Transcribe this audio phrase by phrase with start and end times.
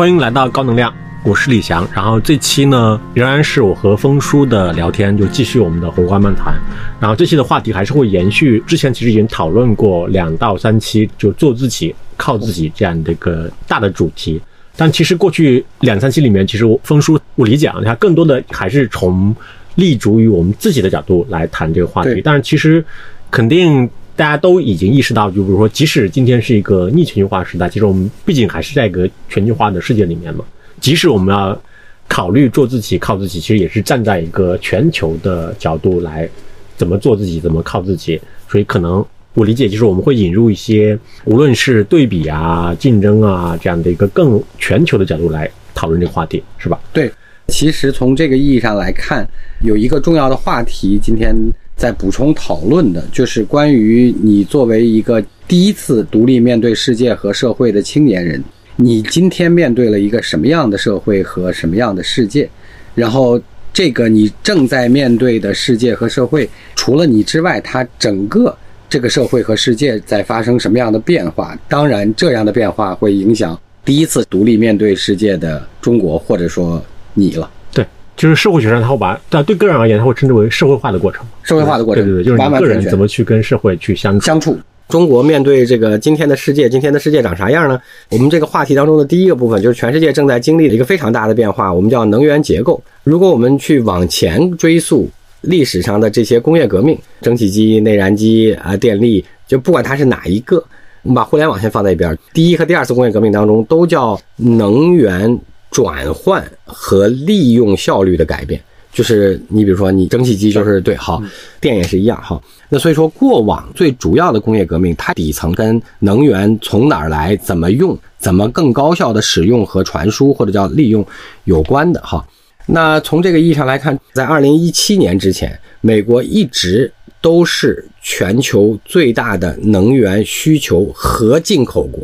[0.00, 0.90] 欢迎来到高能量，
[1.22, 1.86] 我是李翔。
[1.94, 6.54] 然后这期呢，仍然是我和峰叔的聊天，就继续我们的宏观漫谈。
[6.98, 14.40] 然后这期的话题还是会延续之前其实已经讨论过两到三期，就做自己、靠自己这样的一个大的主题。
[14.74, 19.36] 但其实过去两三期里面，其实我峰叔我理解啊，他更多的还是从
[19.74, 22.22] 立足于我们自己的角度来谈这个话题。
[22.24, 22.82] 但是其实
[23.30, 23.86] 肯定
[24.20, 30.44] 大家都已经意识到，就比如说，即使今天是一个逆全球化时代，其实我们毕竟还是在一个全球化的世界里面嘛。
[30.78, 31.58] 即使我们要
[32.06, 36.28] 考虑做自己、靠自己，其实也是站在一个全球的角度来
[36.76, 38.20] 怎么做自己、怎么靠自己。
[38.46, 39.02] 所以可能
[39.32, 46.78] 我理解，就是我们会引入一些无论是对比啊、竞争啊这样的一个更全球的角度来讨论这个话题，是吧？
[46.92, 47.10] 对，
[47.48, 49.26] 其实从这个意义上来看，
[49.62, 51.34] 有一个重要的话题，今天
[51.80, 58.44] 在补充讨论的，就是关于你作为一个第一次独立面对世界和社会的青年人，
[58.76, 62.46] 你今天面对了一个什么样的社会和什么样的世界？
[62.94, 63.40] 然后，
[63.72, 68.54] 这个你正在面对的世界和社会，除了你之外，它整个
[68.86, 71.58] 这个社会和世界在发生什么样的变化？
[71.66, 76.84] 当然，这样的变化会影响第一次独立面对世界的中国，或者说
[77.14, 77.50] 你了。
[77.72, 81.24] 对，就是社会学上他会把，但对个人而言，他会称之为社会化的过程。
[81.50, 84.24] 社会化的过程，对对对，就是你个人怎么去跟社会去相处。
[84.24, 84.56] 相处。
[84.88, 87.80] 中国面对这个今天的世界，今天的世界长啥样呢？
[88.08, 92.82] 我们这个话题当中的第一个部分就是全世界正在经历的一个非常大的变化，我们叫能源结构。
[93.04, 95.08] 如果我们去往前追溯
[95.42, 100.56] 历史上的这些工业革命，蒸汽机、内燃机啊、电力，就不管它是哪一个，
[101.02, 105.38] 我们把互联网先放在一边，第一和第二次工业革命当中都叫能源
[105.70, 108.60] 转换和利用效率的改变。
[108.92, 111.22] 就是你比如说你蒸汽机就是对好，
[111.60, 112.40] 电也是一样哈。
[112.68, 121.06] 那所以说过往最主要的工业革命，它底层跟能源从哪儿来、怎么用、怎么更高效的使用和传输或者叫利用
[121.44, 122.24] 有关的哈。
[122.66, 132.02] 那从这个意义上来看，在二零一七年之前，美国一直都是全球最大的能源需求和进口国。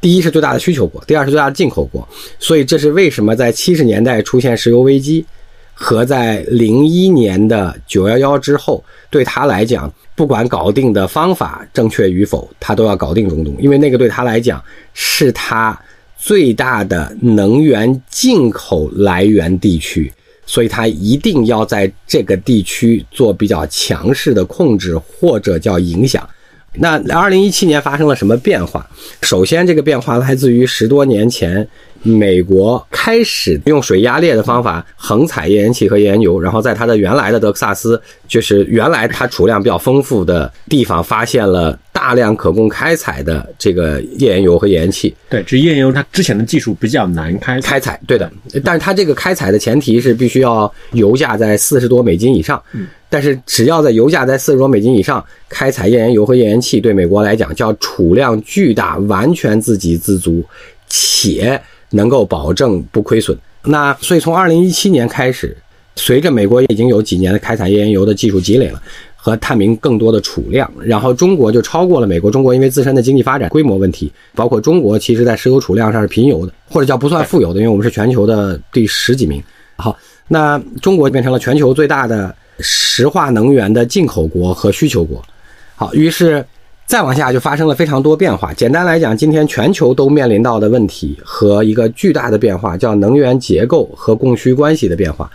[0.00, 2.08] 第一是最大的需求国，第二是最大的进口国。
[2.38, 5.24] 所以这是为什么在七十年代出现石油危机。
[5.82, 15.76] 和在零一年的九幺幺之后，对他来讲，不管搞定的方法正确与否，他都要搞定中东，因为那个对他来讲是他
[16.18, 20.12] 最大的能源进口来源地区，
[20.44, 26.28] 所以他一定要在这个地区做比较强势的控制或者叫影响。
[26.74, 28.88] 那二零一七年发生了什么变化？
[29.22, 31.66] 首先，这个变化来自于十多年前。
[32.02, 45.14] 美国开始用水压裂的方法横采页岩气和页岩油，然后在它的原来的德克萨斯，就是原来它储量比较丰富的地方，发现了大量可供开采的这个页岩油和页岩气。
[45.28, 48.32] 对，这页岩油它之前的技术比较难开开采，对的。
[48.64, 52.60] 但是它这个开采的前提是必须要油价在四十多美金以上。
[52.72, 52.86] 嗯。
[53.10, 60.42] 但是只要在油价在四十多美金以上，开采页岩油和页岩气，对美国来讲叫储量巨大，完全自给自足，
[60.88, 61.60] 且。
[61.92, 63.36] 能够保证不亏损。
[63.64, 65.56] 那所以从二零一七年开始，
[65.96, 68.80] 随着美国已经有几年的开采页岩油的技术积累了，
[69.22, 72.30] 和探明更多的储量，然后中国就超过了美国。
[72.30, 79.42] 中国因为自身的经济发展规模问题，包括中国其实在石油储量上是贫油的，或者叫不算富有的，因为我们是全球的第十几名。
[79.76, 79.96] 好，
[80.28, 85.22] 那中国变成了全球最大的石化能源的进口国和需求国。
[85.76, 86.44] 好，于是。
[86.86, 88.52] 再往下就发生了非常多变化。
[88.52, 95.30] 简单来讲，今天全球都面临到的问题和一个巨大的变化，叫能源结构和供需关系的变化。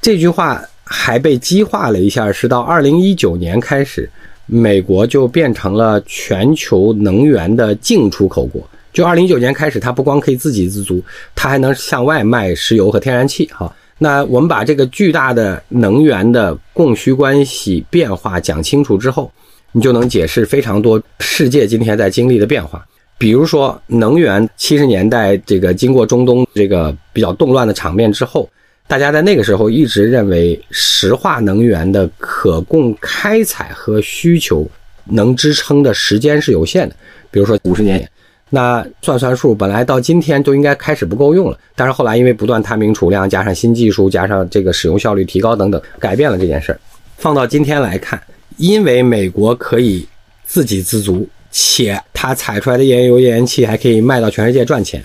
[0.00, 0.58] 这句话
[0.92, 4.10] 还被激化了一下，是到二零一九年开始，
[4.46, 8.60] 美国就变成了全球能源的净出口国。
[8.92, 11.00] 就二零一九年开始，它不光可以自给自足，
[11.36, 13.48] 它还能向外卖石油和天然气。
[13.52, 19.30] 哈，那我们把这个巨大的能源的供需关系变化讲清楚之后。
[19.72, 22.84] 你就能解释非常多世界今天在经历的变化，
[23.16, 28.50] 比如说能源，七十年代这个经过中东这个比较动乱的场面之后，
[28.90, 34.68] 大家在那个时候一直认为石化能源的可供开采和需求
[35.04, 36.96] 能支撑的时间是有限的，
[37.30, 38.10] 比如说五十年，
[38.48, 46.80] 那算算数，本来到今天就应该开始不够用了，但是后来因为不断探明储量，加上新技术，加上这个使用效率提高等等，改变了这件事儿。
[47.16, 48.20] 放到今天来看。
[48.56, 50.04] 因为美国可以
[50.44, 55.00] 自给自足，且它采出来的页岩油、页岩气还可以卖到全世界赚钱。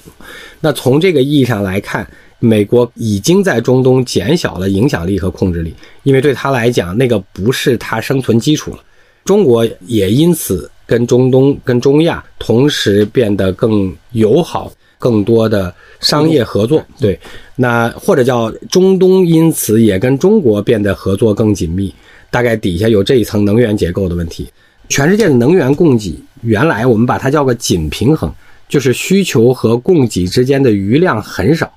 [0.60, 2.06] 那从这个意义上来看，
[2.40, 5.74] 美国已经在中东减小了影响力和控制力，
[6.04, 8.80] 因为对他来讲，那个不是他生存基础了。
[9.24, 14.72] 中国也因此跟中东、跟中亚同时变得更友好。
[14.98, 16.84] 更多的商业合作。
[17.00, 17.20] 对，
[17.56, 21.94] 那或者叫中东因此也跟中国变得合作更紧密，
[22.32, 24.48] 大概底下有这一层能源结构的问题。
[24.90, 28.32] 全世界的能源供给原来我们把它叫个紧平衡，
[28.68, 31.72] 就是需求和供给之间的余量很少，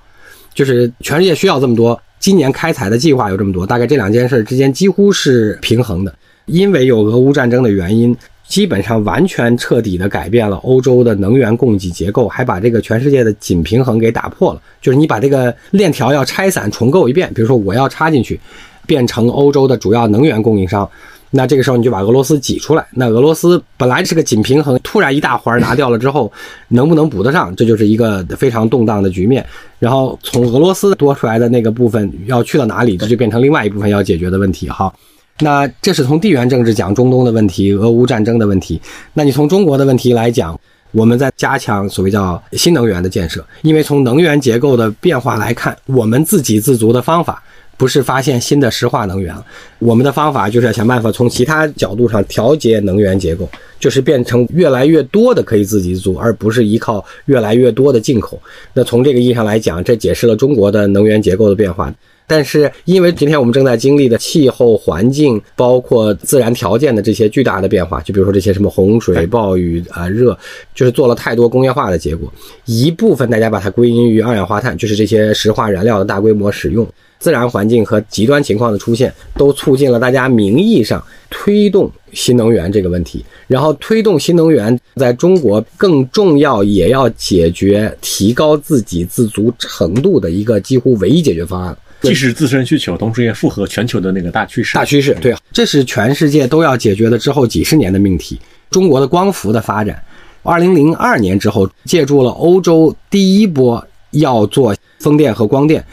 [0.59, 6.13] 就是全世界需要这么多，今年开采的计划有这么多，大概这两件事之间几乎是平衡的。
[6.47, 8.17] 因为有俄乌战争的原因，
[8.49, 14.61] 基本上完全彻底的改变了欧洲的能源供给结构，还把这个全世界的紧平衡给打破了。
[14.83, 18.41] 就是你把这个链条要拆散重构一遍，比如说我要插进去，
[18.85, 20.91] 变成欧洲的主要能源供应商。
[21.31, 22.87] 那这个时候你就把俄罗斯挤出来。
[22.93, 26.33] 那俄罗斯本来是个紧平衡，突然一大环拿掉了之后，
[26.69, 27.55] 能不能补得上？
[27.55, 29.45] 这就是一个非常动荡的局面。
[29.79, 34.93] 然后从俄罗斯多出来的那个部分要去到哪里，这就变成另外一部分要解决的问题哈。
[35.41, 38.81] 那这是从地缘政治讲中东的问题，俄乌战争的问题。
[39.13, 40.59] 那你从中国的问题来讲，
[40.93, 47.43] 我们在加强所谓叫新能源的建设，因为从能源结构的变化来看，我们自给自足的方法。
[47.79, 49.33] 不是发现新的石化能源，
[49.79, 53.49] 我们的方法就是要想办法从其他角度上调节能源结构，
[53.79, 58.39] 就是变成越来越多的可以自给自足，而不是依靠越来越多的进口。
[58.75, 61.95] 那从这个意义上来讲，这解释了中国的能源结构的变化。
[62.31, 70.37] 但是因为今天我们正在经历的气候环境，包括自然条件的这些巨大的变化，就比如说这些什么洪水、暴雨啊、热，
[70.75, 72.31] 就是做了太多工业化的结果。
[72.67, 76.87] 一部分大家把它归因于二氧化碳，就是这些石化燃料的大规模使用。
[77.19, 83.25] 自然环境和极端情况的出现，都促进了大家名义上推动新能源这个问题。
[83.47, 91.77] 然后推动新能源，在中国更重要，也要解决提高自给自足程度的一个几乎唯一解决方案。
[92.01, 94.77] 既是自身需求，同时也符合全球的那个大趋势。
[94.77, 98.39] 大趋势，对，这是全世界都要解决的之后几十年的命题。
[98.71, 100.01] 中国的光伏的发展，
[100.45, 105.85] 二零零二年之后，借助了欧洲第一波要做风电和光电。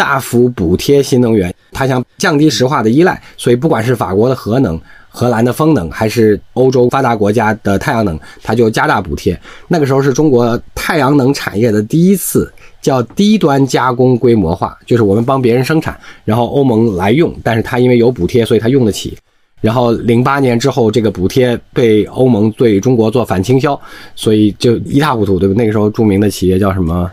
[0.00, 4.80] 大幅补贴新能源，它想降低石化的依赖，所以不管是法国的核能、
[5.10, 9.38] 荷兰的风能，还是欧洲发达国家的太阳能，它就加大补贴。
[9.68, 12.50] 那个时候是中国太阳能产业的第一次
[12.80, 19.14] 叫低端加工规模化，就是我们帮别人生产，然后欧盟来用，但是它因为有补贴，所以它用得起。
[19.60, 23.78] 然后零八年之后，这个补贴被欧盟对中国做反倾销，
[24.16, 25.54] 所以就一塌糊涂，对吧？
[25.58, 27.10] 那个时候著名的企业叫什么？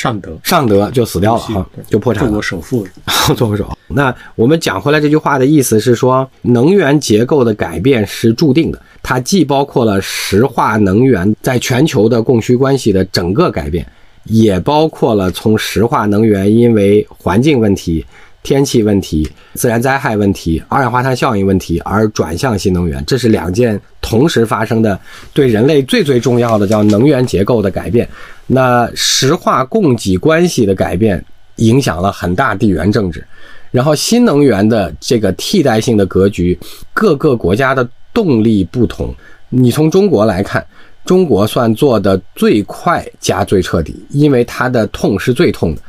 [0.00, 2.30] 尚德，尚德就死掉了哈，就破产了。
[2.30, 2.86] 做过首富，
[3.36, 3.70] 做过首。
[3.88, 13.86] 那我们讲回来，这句话的意思是说，能源结构的改变是注定的，它既包括了石化能源在全球的供需关系的整个改变，
[14.24, 18.02] 也包括了从石化能源因为环境问题。
[18.42, 24.98] 天气问题、自然灾害问题、二氧化碳效应问题而转向新能源，这是两件同时发生的，
[25.34, 28.08] 对人类最最重要的叫能源结构的改变。
[28.52, 31.24] 那石化供给关系的改变
[31.56, 33.24] 影响了很大地缘政治，
[33.70, 36.58] 然后新能源的这个替代性的格局，
[36.92, 39.14] 各个国家的动力不同。
[39.48, 40.66] 你从中国来看，
[41.04, 45.82] 中国算做的最快加最彻底，因为它的痛是最痛的，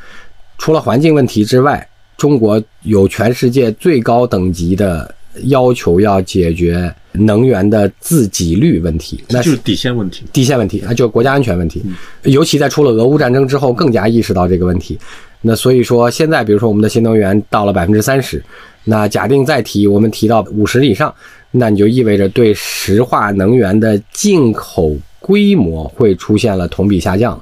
[0.58, 1.88] 除了环境问题之外。
[2.18, 5.12] 中国有全世界最高等级的
[5.44, 10.24] 要求，要解决能源的自给率问题，那就是底线问题。
[10.32, 11.82] 底线问题，那就是国家安全问题。
[12.24, 14.98] 尤其在出了俄乌战争之后，更加意识到这个问题。
[15.42, 18.44] 那所以说，现在比如说我们的新能源到了百分之三十，
[18.84, 21.14] 那假定再提，我们提到五十以上，
[21.50, 27.42] 那你就意味着对石化能源的进口规模会出现了同比下降，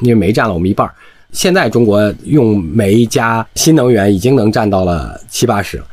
[0.00, 0.90] 因为煤占了我们一半。
[1.32, 5.84] 现在中国用煤加新能源已经能占到了七八十了，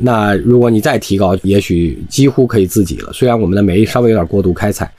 [0.00, 3.12] 那如果你再提高，也许几乎可以自己了。
[3.12, 4.90] 虽然我们的煤稍微有点过度开采。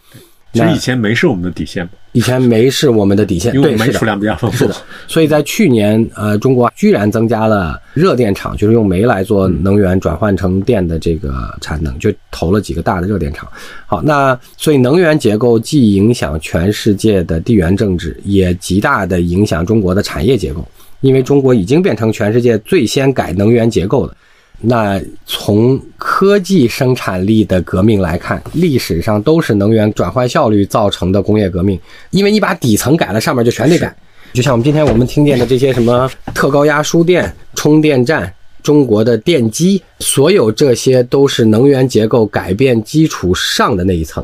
[0.52, 4.58] 其实以前煤是我们的底线以前煤是我们的底线，因为煤储量比较丰富。
[4.58, 4.76] 是的，
[5.08, 13.48] 所以在去年，呃，中国居然增加了热电厂，就是用煤来做能源转换成电的这个产能，就投了几个大的热电厂。
[13.86, 20.68] 好，那所以能源结构既影响全世界的地缘政治，也极大的影响中国的产业结构，
[21.02, 24.18] 因为中国已经变成全世界最先改能源结构的。
[24.62, 31.80] 那从科技生产力的革命来看，历史上都是能源转换效率造成的工业革命。
[32.10, 33.96] 因为你把底层改了，上面就全得改。
[34.34, 44.24] 就像我们今天我们听见的这些什么特高压输电、充电站、中国的电机，所有这些都是能源结构改变基础上的那一层。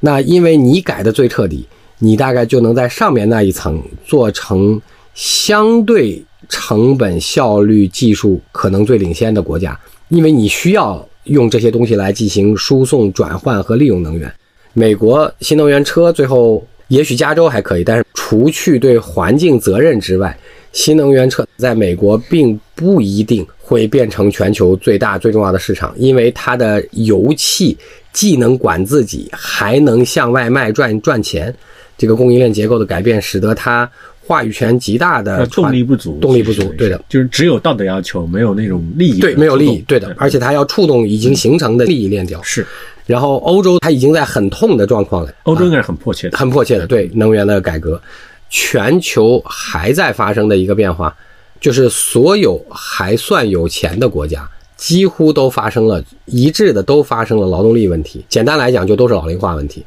[0.00, 1.64] 那因为你改的最彻底，
[2.00, 4.82] 你大概就能在上面那一层做成
[5.14, 6.24] 相对。
[6.48, 14.32] 成本效率技术可能最领先的国家，因为你需要用这些东西来进行输送、转换和利用能源。
[14.72, 20.38] 美国新能源车最后也许加州还可以，但是除去对环境责任之外，
[20.72, 27.76] 新能源车在美国并不一定会变成全球最大最重要的市场，因为它的油气
[28.12, 31.52] 既能管自己，还能向外卖赚赚钱。
[31.98, 33.90] 这个供应链结构的改变，使得它
[34.26, 42.66] 话语权极大的动力不足，动力不足，对的，就是只有道德要求，没有那种利益，对，没有利益，对的，而且它要触动已经形成的利益链条，是。
[43.06, 48.00] 然后欧洲它已经在很痛的状况了，欧洲应该是很迫切的，很迫切的，对能源的改革。
[48.48, 51.14] 全球还在发生的一个变化，
[51.60, 58.24] 就是所有还算有钱的国家，几乎都发生了一致的，都发生了劳动力问题。
[58.28, 59.84] 简单来讲，就都是老龄化问题。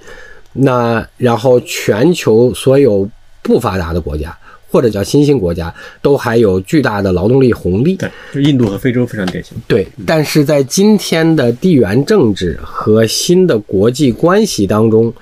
[0.51, 3.07] 那然后全球所有
[3.41, 4.37] 不发达的国家，
[4.69, 7.95] 或者叫新兴国家，都还有巨大的劳动力红利。
[7.95, 9.57] 对，就印度和非洲非常典型。
[9.67, 15.13] 对，但是在今天的地缘政治和新的国际关系当中。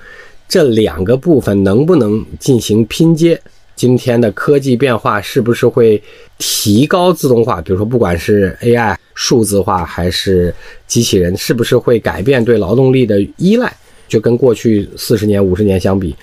[0.50, 3.38] 这两个部分能不能进行拼接？
[3.76, 6.02] 今天的科技变化是不是会
[6.38, 7.60] 提高自动化？
[7.60, 10.54] 比如说，不管是 AI、数字化还是
[10.86, 13.70] 机器人，是不是会改变对劳动力的依赖？
[14.08, 16.16] 就跟过去四十年、五十年相比，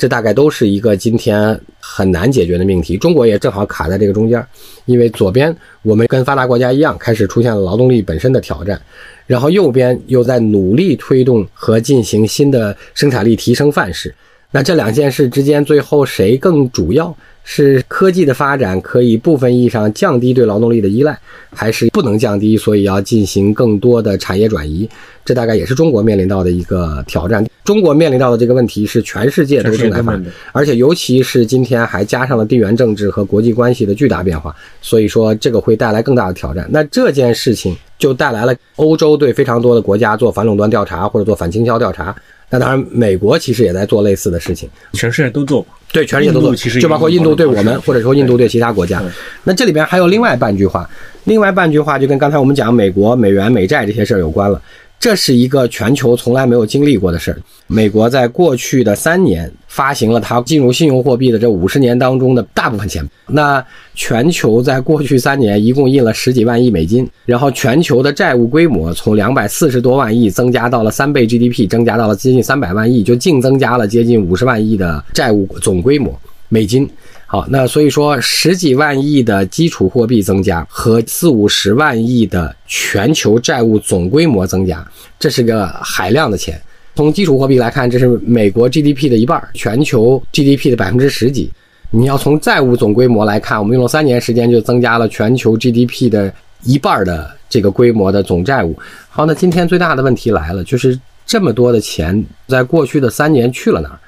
[0.00, 2.96] 这大概都是一个今天很难解决的命题。
[2.96, 4.42] 中国也正好卡在这个中间，
[4.86, 8.80] 因为左边我们跟发达国家一样，开始出现了劳动力本身的挑战。
[9.26, 14.14] 然后右边又在努力推动和进行新的生产力提升范式，
[14.50, 17.14] 那这两件事之间，最后谁更主要？
[17.42, 21.18] 是科技的发展可以部分意义上降低对劳动力的依赖，
[21.50, 24.88] 还是不能降低，所以要进行更多的产业转移？
[25.30, 27.46] 这大概也是中国面临到的一个挑战。
[27.62, 36.68] 中国面临到的这个问题是全世界都正在发生，而且尤其是今天还加上了地缘政治和国际关系的巨大变化，所以说这个会带来更大的挑战。
[36.68, 42.12] 那这件事情就带来了欧洲对非常多的国家做反垄断调查或者做反倾销调查。
[42.52, 45.64] 那当然，美国其实也在做类似的事情，全世界都做。
[45.92, 49.00] 对，全世界都做，就包括印度对我们，或者说印度对其他国家。
[49.44, 50.90] 那这里边还有另外半句话，
[51.22, 54.60] 另外半句话就跟刚才我们讲美国、美元、美债这些事儿有关了。
[55.00, 57.40] 这是一个全球从来没有经历过的事儿。
[57.66, 63.02] 美国在过去的三年发行了它进入信用货币的这五十年当中的大部分钱。
[63.26, 63.64] 那
[63.94, 76.14] 全球在过去三年一共印了十几万亿美金，然后全球的债务规模从两百四十多万亿增加到了三倍 GDP，增加到了接近三百万亿，就净增加了接近五十万亿的债务总规模
[76.50, 76.86] 美金。
[77.32, 84.84] 好，那所以说十几万亿的基础货币增加和四五十万亿的全球债务总规模增加，
[85.16, 86.60] 这是个海量的钱。
[86.96, 91.48] 从基础货币来看，这是美国 GDP 的一半，全球 GDP 的百分之十几。
[91.92, 96.34] 你要从债务总规模来看，我们用了三年时间就增加了全球 GDP 的
[96.64, 98.76] 一半的这个规模的总债务。
[99.08, 104.00] 好，那今天最大的问题来了，就是这么多的钱在过去的三年去了哪儿？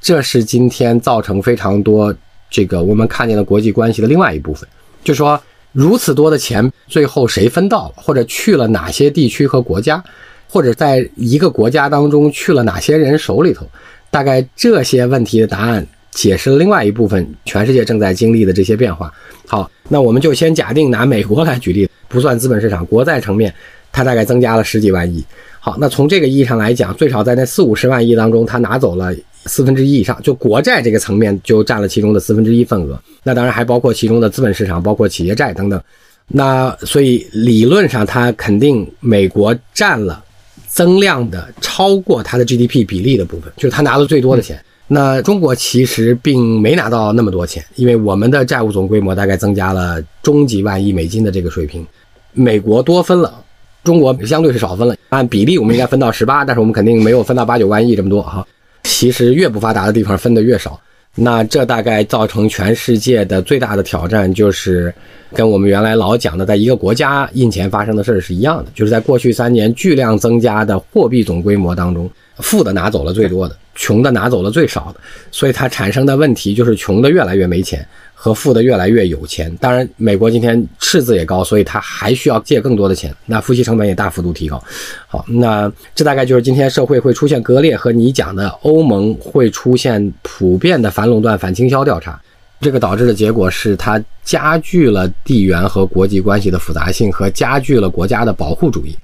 [0.00, 2.14] 这是今天造成非常多。
[2.50, 4.68] 这个我们看见了国际关系的另外一部分，
[5.04, 5.40] 就说
[5.72, 10.02] 如此多的钱，最后谁分到了，或者去了哪些地区和国家，
[10.48, 13.64] 或者在一个国家当中去了哪些人手里头，
[14.10, 19.12] 大概这些问题的答案解释了另外一部分全世界正在经历的这些变化。
[19.46, 23.54] 好，那我们就先假定拿美国来举例，不算资本市场，国债层面，
[23.92, 25.24] 它大概增加了十几万亿。
[25.60, 29.14] 好，那从这个意义上来讲，最少在那四五十万亿当中，它拿走了。
[29.46, 33.00] 四分之一以上，就国债这个层面就占了其中的四分之一份额。
[33.22, 35.80] 那当然还包括其中的资本市场，包括企业债等等。
[36.28, 40.22] 那所以理论上，它肯定美国占了
[40.68, 44.62] 增量的超过它的 GDP 比例的部分，就是它拿了最多的钱。
[44.86, 51.86] 那中国其实并没拿到那么多钱，因为我们的债务总规模大概增加了中几万亿美金的这个水平，
[52.32, 53.42] 美国多分了，
[53.82, 54.96] 中国相对是少分了。
[55.08, 58.46] 按比例我们应该分到十八，但是我们肯定没有分到八九万亿这么多哈。
[58.90, 60.78] 其实越不发达的地方分的越少，
[61.14, 64.92] 那这大概造成全世界的最大的挑战，就是
[65.32, 77.86] 跟我们原来老讲的，在一个国家印钱发生的事儿是一样的，就是在过去三年巨量增加的货币总规模当中，富的拿走了最多的，穷的拿走了最少的，所以它产生的问题就是穷的越来越没钱。
[78.22, 84.62] 和富的越来越有钱，当然，美国今天赤字也高，所以他还需要借更多的钱，那付息成本也大幅度提高。
[85.08, 92.20] 好，那这大概就是今天社会会出现割裂，和你讲的欧盟会出现普遍的反垄断、反倾销调查，
[92.60, 98.94] 这个导致的结果是它加剧了地缘和国际关系的复杂性，和加剧了国家的保护主义，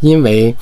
[0.00, 0.52] 因为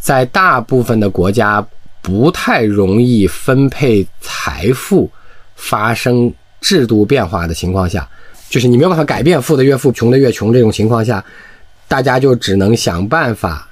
[0.00, 1.64] 在大部分的国家
[2.02, 5.08] 不太容易分配财富
[5.54, 6.34] 发生。
[6.60, 8.08] 制度变化的情况下，
[8.48, 11.24] 就是你没有办法改变富的越富，穷的越穷这种情况下，
[11.88, 13.68] 大家就只能想办法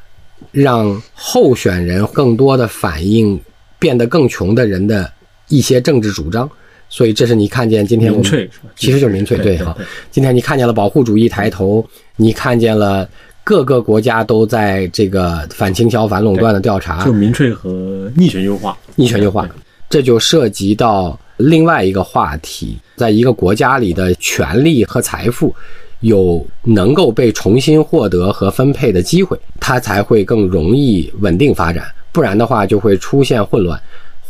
[0.52, 3.38] 让候选人更多的反映
[3.78, 5.11] 变得更穷的人的
[5.49, 6.49] 一些政治主张。
[6.90, 8.11] 所以这是你看见今天？
[8.75, 9.76] 其实就是民粹对哈。
[10.11, 13.07] 今天你看见了保护主义抬头，你看见了
[13.45, 19.47] 各个国家都在这个反倾销、反垄断的调查，就民粹和逆全球化，逆全球化，
[19.90, 25.54] 这就涉及到另外一个话题，在一个国家里的权利和财富
[26.00, 33.80] 有能够被重新获得和分配的机会，它才会更容易稳定发展，不然的话就会出现混乱。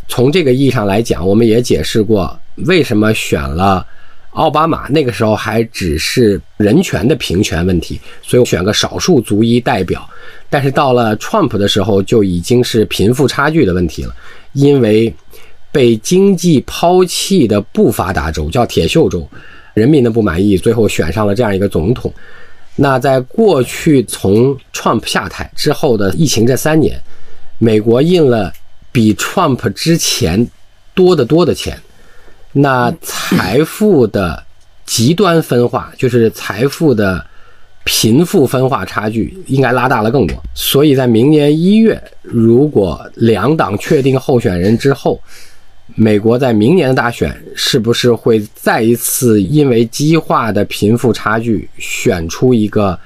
[0.06, 2.38] 从这个意义上来讲，我们也解释过。
[2.66, 3.86] 为什么选了
[4.30, 4.88] 奥巴马？
[4.88, 10.08] 那个时候还只是人权的平权问题，所以选个少数族裔代表。
[10.50, 14.14] 但是到了 Trump 的时候，就已经是贫富差距的问题了，
[14.54, 15.14] 因为
[15.78, 19.25] 被经济抛弃的不发达州叫铁锈州，
[19.75, 22.12] 人民的不满意，最后选上了这样一个总统。
[22.75, 27.00] 那在过去从 Trump 下台之后的疫情这三年，
[27.58, 28.52] 美国印了
[28.90, 30.44] 比 Trump 之前
[30.97, 31.78] 多得多的钱。
[32.50, 34.44] 那财富的
[34.85, 37.25] 极端分化，就是财富的
[37.85, 40.37] 贫富分化差距应该拉大了更多。
[40.56, 45.20] 所以在明年一月，如果两党确定候选人之后，
[45.99, 52.99] 美国在明年的大选是不是会再一次因为激化的贫富差距选出一个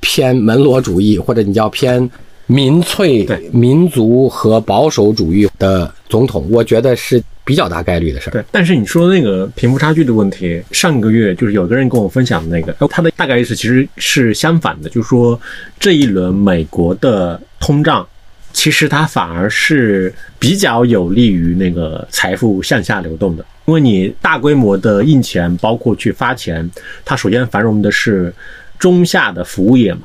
[0.00, 2.08] 偏门罗主义，或者你叫偏
[2.46, 6.46] 民粹、民族和保守主义的总统？
[6.50, 7.22] 我觉得是。
[7.48, 8.32] 比较大概率的事儿。
[8.32, 15.40] 对，但是你说那个贫富差距的问题，上个月就是有个人跟我分享的那个，他的大概意思其实是相反的，就是说
[15.80, 18.06] 这一轮美国的通胀，
[18.52, 26.68] 其实它反而是比较有利于那个财富向下流动的，因为你大规模的印钱，包括去发钱，
[27.04, 28.32] 它首先繁荣的是
[28.78, 30.02] 中下的服务业嘛，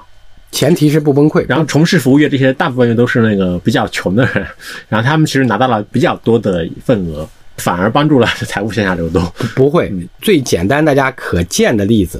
[0.51, 1.45] 前提是不崩溃。
[1.47, 4.45] 然后从事服务业这些大部分都是那个比较穷的人，
[4.87, 7.27] 然后他们其实拿到了比较多的份额。
[7.57, 9.23] 反而帮助了财富向下流动。
[9.55, 12.19] 不会，最简单大家可见的例子，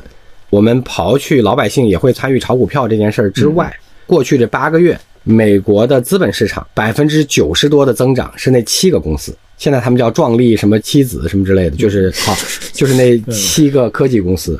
[0.52, 12.36] 我们刨去老百姓也会参与炒股票这件事儿之外，过去这八个月，美国的资本市场百分之九十多的增长是那七个公司，现在他们叫壮丽什么妻子什么之类的，就是 好，
[12.72, 14.60] 就是那七个科技公司，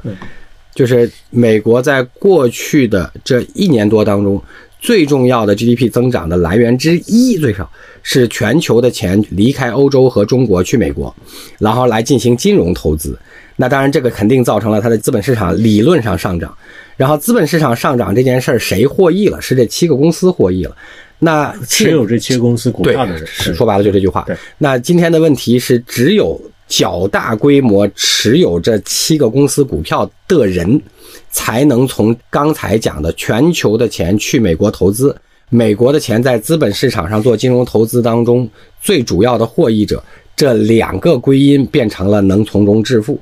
[0.74, 4.42] 就是美国在过去的这一年多当中。
[4.80, 7.72] 最重要的 GDP 增长的来源之一，最少
[8.02, 11.16] 是全球的钱离开欧洲和中国去美国，
[11.58, 13.18] 然后来进行金融投资。
[13.56, 16.56] 那当然，这个肯定造成了它的资本市场理论上上涨。
[16.98, 19.42] 然后，资本市场上涨这件事儿，谁获益了？
[19.42, 20.76] 是这七个公司获益了。
[21.20, 24.26] 那持有这七个公司股票的人，说白了就这句话。
[24.58, 30.82] 那今天的问题是，只有较大规模持有这七个公司股票的人。
[31.30, 35.16] 才能从刚才讲的全球的钱去美国投资，
[35.50, 38.48] 美国的钱在资本市场上做金融投资当中
[38.82, 40.04] 最主要的获益者，
[40.36, 43.20] 这两个归因变成了能从中致富。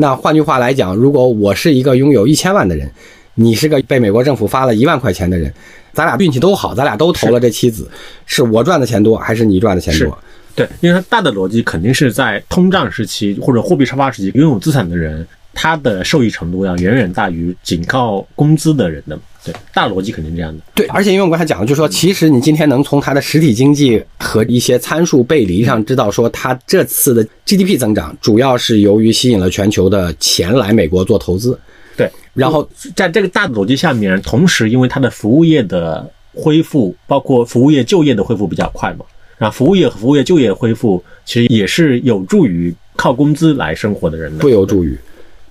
[0.00, 2.88] 那换句话来讲，如果我是一个拥有一千万的人，
[3.34, 5.52] 你是个被美国政府发了一万块钱的人，
[5.92, 7.90] 咱俩运气都好，咱俩都投了这妻子，
[8.24, 10.16] 是我赚的钱多还是你赚的钱多？
[10.54, 15.26] 对，因为它大的逻辑肯定是在通胀时期或者货币超发时期，拥有资产的人。
[15.60, 20.62] 他的受益程度要远远大于仅靠工资的人的，对，大逻辑肯定这样的。
[20.72, 31.58] 对，而且因为我刚才讲了，就是说，其实你今天能从它的实体经济和一些参数背离上知道，说它这次的 GDP 增长主要是由于吸引了全球的钱来美国做投资。
[31.96, 39.04] 对，然后在这个大的逻辑下面，同时因为它的服务业的恢复，包括服务业就业的恢复比较快嘛，
[39.36, 44.96] 然后服务业和服务业就业恢复其实也是有助于靠工资来生活的人的，不有助于。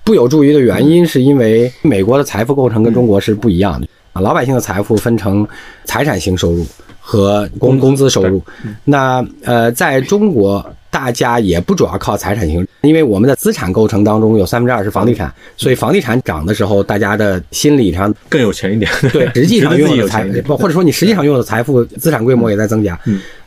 [0.07, 4.21] 不有助于的原因，是因为美国的财富构成跟中国是不一样的啊。
[4.21, 5.45] 老百姓的财富分成
[5.83, 6.65] 财产型收入
[7.01, 8.41] 和工工资收入。
[8.85, 10.65] 那呃，在中国。
[10.97, 18.91] 大家也不主要靠财产型，因为我们的资产构成当中有三分之二是房地产，所以房地产涨的时候，大家的心理上更有钱一点。
[19.13, 22.99] 对，实际上拥有的财不，或者说你实际上拥有的财富资产规模也在增加。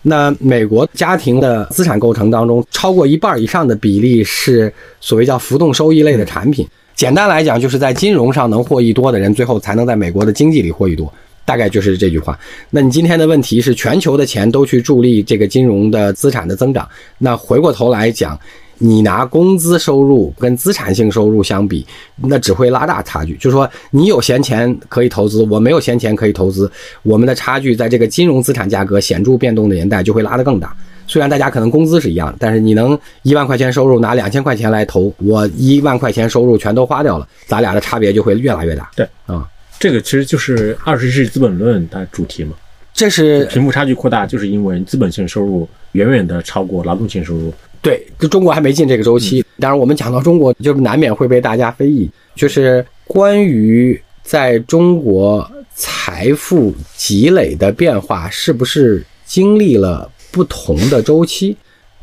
[0.03, 6.65] 那美国家庭的资产构成当中，超过一半以上的比例是所谓叫浮动收益类的产品。
[6.95, 11.13] 简单来讲，就是在金融上能获益多的人，最后才能在美国的经济里获益多。
[11.51, 12.39] 大概就是这句话。
[12.71, 16.89] 那你今天的问题是，全球的钱都去助力这个金融的资产的增长。
[17.19, 18.39] 那回过头来讲，
[18.79, 21.85] 你拿工资收入跟资产性收入相比，
[22.15, 23.35] 那只会拉大差距。
[23.35, 26.71] 就是说，你有闲钱可以投资，我没有闲钱可以投资，
[27.03, 30.73] 我们的差距在这个金融资产价格显著变动的年代就会拉得更大。
[31.09, 38.89] 虽然大家可能工资是一样的，但是你能一万块钱收入拿两千块钱来投，我一万块钱收入全都花掉了，咱俩的差别就会越来越大。
[38.95, 39.45] 对，啊。
[39.81, 42.53] 这个其实就是二十一世纪资本论的主题嘛，
[42.93, 47.51] 这是贫富差距扩大，就是因为资本性收入远远的超过劳动性收入。
[47.81, 49.43] 对，就中国还没进这个周期。
[49.59, 61.57] 当然，我们讲到中国，就难免会被大家非议，就是关于在中国财富积累的变化，是不是经历了不同的周期？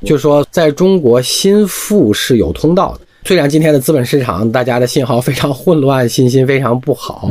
[0.04, 3.02] 就是说，在中国新富是有通道的。
[3.24, 7.30] 虽然今天的资本市场大家的信号非常混乱，信心非常不好，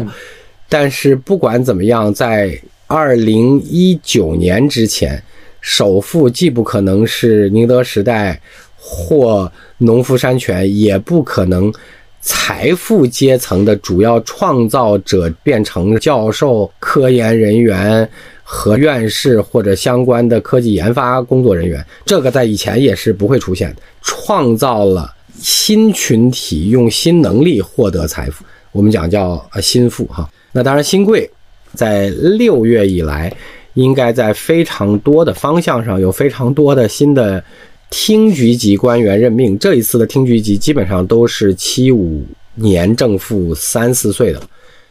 [0.68, 5.22] 但是不管怎么样，在二零一九年之前，
[5.61, 8.40] 首富既不可能是宁德时代
[8.76, 11.72] 或农夫山泉，也不可能
[12.20, 18.09] 财富阶层的主要创造者变成教授、科研人员
[18.42, 21.85] 和院士或者相关的科技研发工作人员。
[22.05, 28.44] 这个在以前也是不会出现的，创造了新群体，用新能力获得财富，
[28.76, 30.28] 我们讲叫呃新富哈。
[30.52, 31.28] 那当然，新贵
[31.74, 32.08] 在
[32.38, 33.32] 六月以来。
[33.76, 37.44] 应该在非常多的方向上有非常多的新的
[37.90, 39.58] 厅局级官员任命。
[39.58, 44.40] 这一次的厅局级基本上都是七五年正负三四岁的。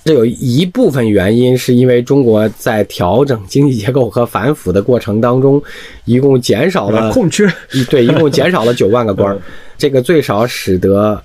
[0.03, 5.59] 这有一部分原因是因为中国在调整经济结构和反腐的过程当中，
[6.03, 7.51] 一共减少了空缺，
[7.89, 9.41] 对，一共减少了九万个官儿。
[9.79, 11.19] 这个最少使得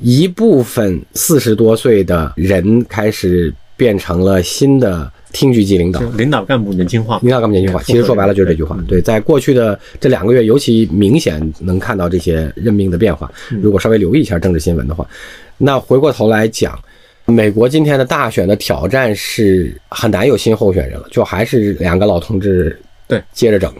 [0.00, 5.10] 一部分四十多岁的人开始变成了新的。
[5.32, 8.78] 厅局级领导，领导干部年轻化，领导干部年轻化，其实说白了就是这句话。
[8.86, 13.32] 对，在过去的这两个月，尤其明显能看到这些任命的变化。
[13.48, 15.08] 如果稍微留意一下政治新闻的话，
[15.56, 16.78] 那回过头来讲，
[17.24, 22.78] 美国今天的大选的挑战是很难有新候选人了，就还是两个老同志
[23.08, 23.72] 对接着整，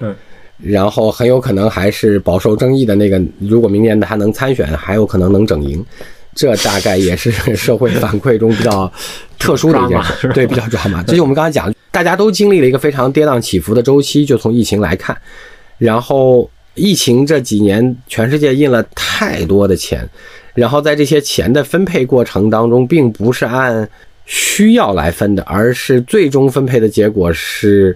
[0.58, 5.84] 然后很有可能还是饱受争议的那个，如果明年他能参选，还有可能能整赢。
[6.34, 8.90] 这大概也是社会反馈中比较
[9.38, 11.02] 特殊的一件事， 对，比较抓马。
[11.04, 14.24] 这就我们刚才讲，大家都经历了一个非常跌宕起伏的周期。
[14.24, 15.14] 就从疫情来看，
[15.76, 20.08] 然后疫情这几年，全世界印了太多的钱，
[20.54, 23.86] 然后在这些钱的分配过程当中，并不是按
[24.24, 27.94] 需要来分的，而是最终分配的结果是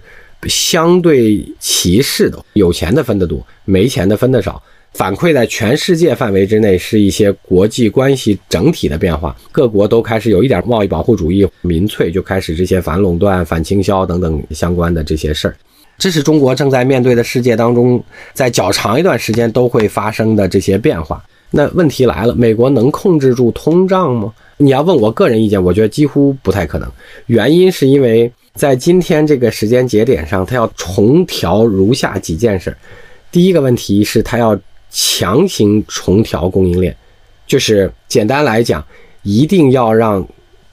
[0.49, 4.63] 相对歧视的，有钱的分得多，没钱的分得少。
[4.95, 15.57] 反馈在全世界范围之内是一些国际关系整体的变化，各国都开始有一点贸易保护主义，民粹就开始这些反垄断、反倾销等等相关的这些事儿。
[15.99, 21.23] 这是中国正在面对的世界当中，在较长一段时间都会发生的这些变化。
[21.51, 24.33] 那问题来了，美国能控制住通胀吗？
[24.57, 26.91] 你要问我个人意见，我觉得几乎不太可能。
[27.27, 32.77] 原因是因为在今天这个时间节点上，它要重调如下几件事。
[33.31, 34.59] 第一个问题是它要。
[34.89, 36.97] 强行重调供应链，
[37.47, 38.83] 就是简单来讲，
[39.25, 40.27] 一定要让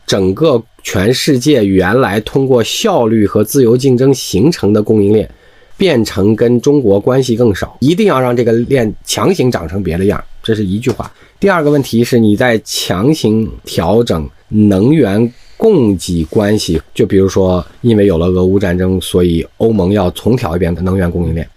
[0.05, 5.29] 整个全世界原来通过效率和自由竞争形成的供应链，
[5.75, 10.23] 变成跟中国关系更少，一定要让这个链强行长成别的样。
[10.41, 11.11] 这是一句话。
[11.37, 21.47] 第二个问题是，你在强行调整能源供给关系，就比如说，因为有了俄乌战争，所以欧盟要重调一遍能源供应链。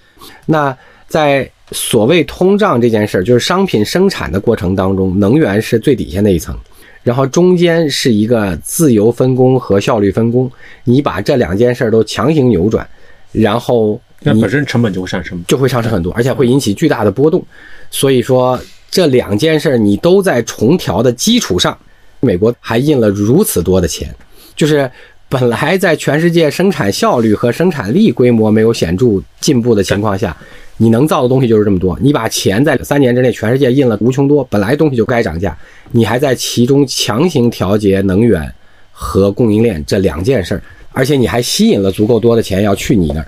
[0.47, 0.73] 那
[1.09, 6.57] 在所谓通胀这件事儿，就是商品生产的过程当中，能源是最底下那一层，
[7.03, 10.49] 然后中间是一个自由分工和效率分工。
[10.85, 12.89] 你把这两件事儿都强行扭转，
[13.33, 17.45] 然后那本身成本就会上升，就会上升很多，而且会引起巨大的波动。
[17.91, 18.57] 所以说，
[18.89, 21.77] 这两件事儿你都在重调的基础上，
[22.21, 24.15] 美国还印了如此多的钱，
[24.55, 24.91] 就是
[25.29, 30.37] 本来在全世界生产效率和生产力规模没有显著进步的情况下。
[30.79, 35.57] 你能造的东西就是这么多，你把钱在三年之内全世界印了无穷多，本来东西就该涨价，
[35.91, 38.53] 你还在其中强行调节能源
[38.93, 43.27] 和供应链这两件事儿，而且你还吸引了足够多的钱要去你那儿，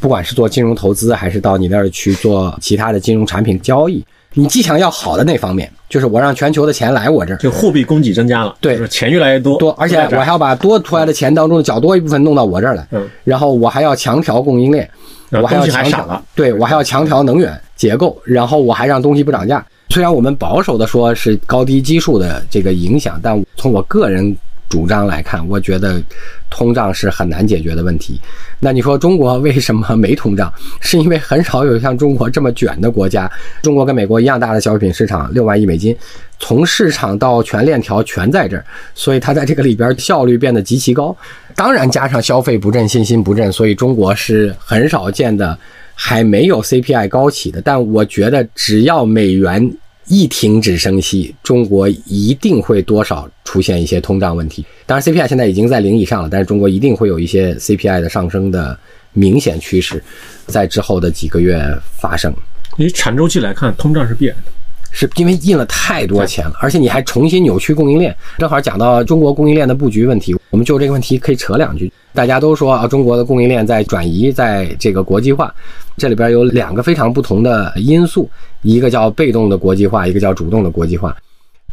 [0.00, 14.88] 不管是做金融投资还是到你那儿去做其他的金融产品交易，你既想要好的那方面，就是我让全球的钱来我这儿，就货币供给增加了，对，钱越来越多，多，而且我还要把多出来的钱当中较多一部分弄到我这儿来，嗯，然后我还要强调供应链。
[15.30, 19.62] 我还要强调，对我还要强调能源结构，然后我还让东西不涨价。
[19.90, 24.34] 虽然我们保守的说是高低基数的这个影响，但从我个人
[24.68, 26.02] 主张来看，我觉得
[26.50, 28.20] 通胀是很难解决的问题。
[28.60, 30.52] 那你说中国为什么没通胀？
[30.80, 33.30] 是因为很少有像中国这么卷的国家。
[33.62, 35.96] 中国跟美国一样大的消费品市场，六万亿美金，
[36.38, 41.16] 从市场到全链条全在这儿，所以它在这个里边效率变得极其高。
[41.54, 45.58] 当然，加上消费不振、信心不振，所以中国是很少见的，
[45.94, 47.62] 还没有 CPI 高起的。
[47.62, 49.72] 但我觉得，只要美元
[50.08, 54.64] 一停止升息，中国一定会多少出现一些通胀问题。
[54.86, 58.78] 当然，CPI 现在已经在零以上了，但是中国一定会有一些 CPI 的上升的
[59.12, 60.02] 明显趋势，
[60.46, 61.60] 在之后的几个月
[62.00, 62.32] 发生。
[62.78, 64.52] 因为产周期来看，通胀是必然的。
[64.90, 68.14] 是因为印了太多钱了，而且你还重新扭曲供应链。
[68.38, 71.92] 正好讲到中国供应链的布局问题，我们就这个问题可以扯两句。
[72.14, 75.54] 大家都说啊，中国的供应链在转移，在这个国际化，
[75.96, 78.28] 这里边有两个非常不同的因素，
[78.62, 81.16] 一个叫被动的国际化，一个叫主动的国际化。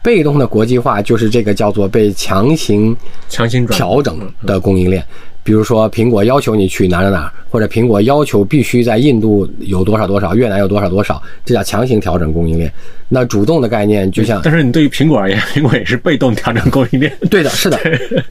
[0.04, 2.96] 被动的国际化就是这个叫做被强行
[3.28, 5.04] 强行调整的供应链。
[5.46, 12.74] 比如说，苹果要求你去哪哪哪，或者苹果要求必须在印度有多少多少，越南有多少多少，这叫强行调整供应链。
[13.08, 17.16] 那主动的概念就像， 但是你对于苹果而言， 苹果也是被动调整供应链。
[17.30, 17.78] 对的，是的，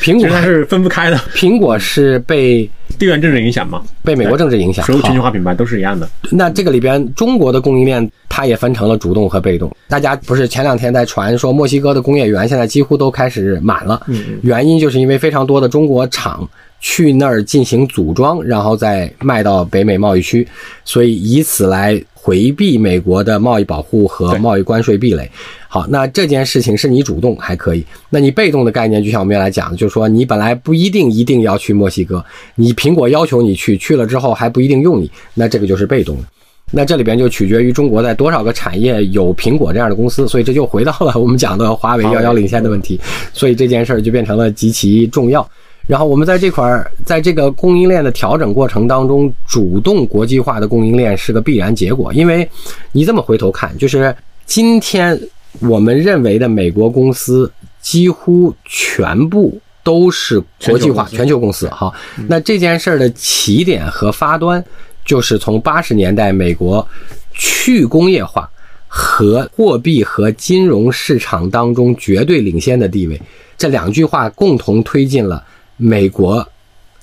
[0.01, 1.17] 苹果它是分不开的。
[1.37, 3.81] 苹果是被地缘政治影响吗？
[4.03, 4.85] 被美国政治影响。
[4.85, 6.09] 所有全球化品牌都是一样的。
[6.33, 9.71] 那这个里边，中国的供应链它也分成了主动和被动。
[9.89, 14.05] 大家不是前两天在传说墨西哥的工业园现在几乎都开始满了，
[14.43, 16.49] 原因就是因为非常多的中国厂。
[16.87, 20.47] 去那儿进行组装，然后再卖到北美贸易区，
[20.85, 25.29] 所以以此来回避美国的贸易保护和贸易关税壁垒。
[25.67, 32.23] 好，那这件事情是你主动还可以，那你被动的概念，就像我们原来讲的，就是说你本来不一定一定要去墨西哥，
[32.55, 36.25] 你苹果要求你去，去了之后还不一定用你，那这个就是被动的。
[36.71, 43.01] 那这里边就取决于中国在多少个产业有苹果这样的公司，所以这就回到了我们讲的华为遥遥领先的问题，
[43.33, 45.49] 所以这件事儿就变成了极其重要。
[45.87, 52.11] 然后我们在这块儿，在这个供应链的调整过程当中，主动国际化的供应链是个必然结果。
[52.15, 52.49] 因为
[52.91, 54.17] 你这么回头看，就是
[54.47, 55.19] 今天
[55.61, 61.69] 我们认为的美国公司几乎全部都是国际化全球公司。
[61.69, 61.93] 哈，
[62.29, 64.65] 那这件事儿的起点和发端，
[65.05, 66.87] 就是从八十年代美国
[67.35, 68.49] 去工业化
[68.89, 73.21] 和货币和金融市场当中绝对领先的地位，
[73.59, 75.45] 这两句话共同推进了。
[75.77, 76.47] 美国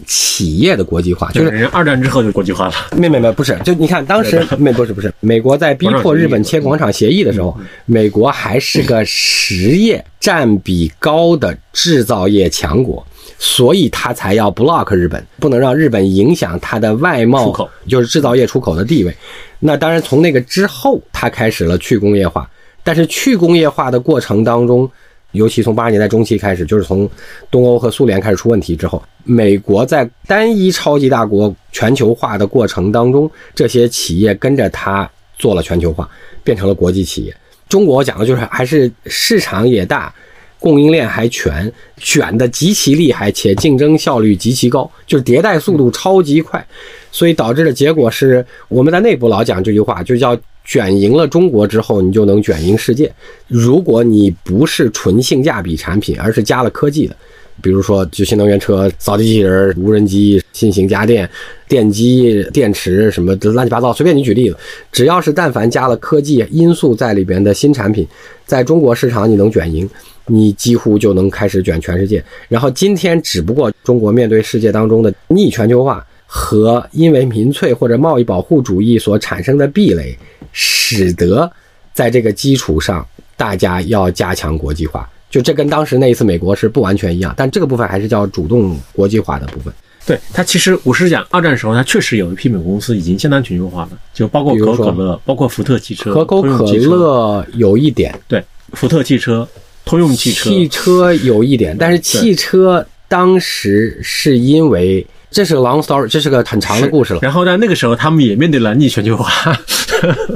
[0.07, 2.73] 企业的国际化，就是人二战之后就国际化了。
[2.97, 7.55] 没没没，不是，就你看当时美不是 不是，美国在逼迫日本签广场协议的时候，
[7.85, 13.05] 美国还是个实业占比高的制造业强国，
[13.37, 19.15] 所以他才要 block 日本，不能让日本影响它的外贸出口，就是制造业出口的地位。
[19.59, 22.49] 那当然，从那个之后，他开始了去工业化，
[22.83, 24.89] 但是去工业化的过程当中。
[25.31, 27.09] 尤其从八十年代中期开始，就是从
[27.49, 36.09] 东欧和苏联开始出问题之后，美国在单一超级大国全球化的过程当中，这些企业跟着它做了全球化，
[36.43, 37.35] 变成了国际企业。
[37.69, 40.13] 中国讲的就是还是市场也大，
[40.59, 46.65] 供应链还全，卷的极其厉害，且竞争效率极其高，就是迭代速度超级快，
[47.11, 50.37] 所以导致的结果是我们在内部老讲这句话，就叫。
[50.63, 53.11] 卷赢了中国之后，你就能卷赢世界。
[53.47, 57.15] 如果你不是纯性价比产品，而是加了科技的，
[57.61, 61.29] 比如说就新能源车、扫地机器人、无人机、新型家电、
[61.67, 64.57] 电机、电池什么的乱七八糟，随便你举例子，
[64.91, 68.07] 只要是但凡加了科技因素在里边的新产品，
[68.45, 69.89] 在中国市场你能卷赢，
[70.27, 72.23] 你几乎就能开始卷全世界。
[72.47, 80.17] 然后今天只不过中国面对世界当中的逆全球化和因为民粹或者贸易保护主义所产生的壁垒。
[80.53, 81.49] 使得
[81.93, 89.73] 在这个基础上，大家要加强国际化，就这跟当时那一次美国是不完全一样，但这个部分还是叫主动国际化的部分。
[90.05, 99.47] 对它，其实我是讲二战时候，它确实有一批美国公司已经相当全球化了，就包括可口可乐，包括福特汽车，可口可乐有一点，对，福特汽车、
[99.85, 105.07] 通用汽车，汽车有一点，但是汽车当时是因为。
[105.31, 107.19] 这是个 long story，这是个很长的故事了。
[107.23, 109.57] 然后在那个时候，他们也面对了逆全球化。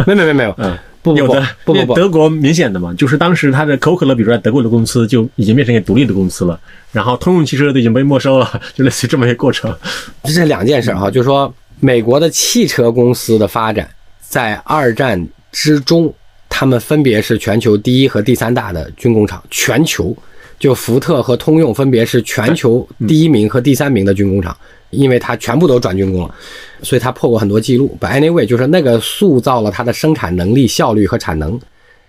[0.08, 1.28] 没有没没没有，嗯，不不
[1.66, 6.58] 不不不，德国明显的嘛，就是当时它的可口可乐，比如说在德国的公司就已经变成一个独立的公司了。
[6.94, 9.76] 然后通用汽车都已经被没收了， 就类似于这么一个过程。
[10.24, 13.90] 这是两件事哈，就是说美国的汽车公司的发展
[14.22, 16.14] 在二战之中，
[16.48, 20.16] 他们分别是全球第一和第三大的军工厂，全球。
[20.58, 24.56] 就福特和通用分别是全球第一名和第三名的军工厂，
[24.96, 26.36] 因为它全部都转军工了，
[26.82, 27.98] 所以它破过很多记录。
[28.00, 31.60] But anyway，就是那个塑造了它的生产能力、效率和产能。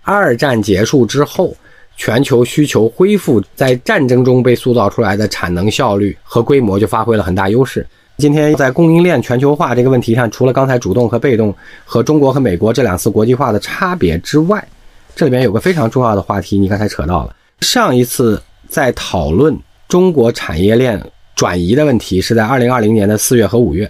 [0.01, 1.55] 二战结束之后，
[1.97, 7.85] 全球需求恢复，在战争中被塑造出来的产能、效率和规模就发挥了很大优势。
[8.17, 11.53] 今天在供应链全球化这个问题上，除了刚才主动和被动
[11.85, 14.67] 和中国和美国这两次国际化的差别之外，
[15.15, 17.35] 这里面有个非常重要的话题，你刚才扯到了。
[17.61, 19.55] 上一次在讨论
[19.87, 20.99] 中国产业链
[21.37, 23.89] 转移的问题，是在二零二零年的四月和五月。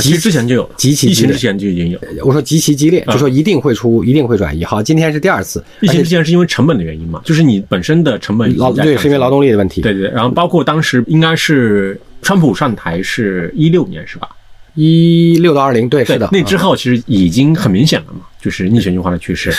[0.00, 1.98] 其实之前就有，极其疫情之前就已经有。
[2.24, 4.64] 我说极其激烈，就说一定会出，一定会转移。
[4.64, 5.64] 好，今天是第二次。
[5.80, 7.22] 疫情之前是因为成本的原因嘛？
[7.24, 9.80] 就是你本身的成本劳对，是因为劳动力的问题。
[9.80, 10.10] 对对。
[10.10, 14.28] 然后包括当时应该是川普上台是一六年是吧？
[14.74, 16.28] 一六到二零，对，是的。
[16.32, 18.20] 那之后其实已经很明显了嘛。
[18.40, 19.50] 就是逆全球化的趋势。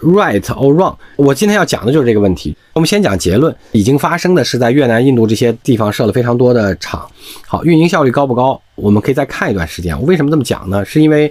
[0.00, 0.96] right or wrong？
[1.16, 2.56] 我今天要讲的就是这个问题。
[2.72, 7.06] 我们先讲结论，已经发生的是在越南、印度这些地方设了非常多的厂。
[7.46, 8.58] 好，运营效率高不高？
[8.74, 9.94] 我们可以再看一段时间。
[10.00, 10.82] 我为什么这么讲呢？
[10.82, 11.30] 是因为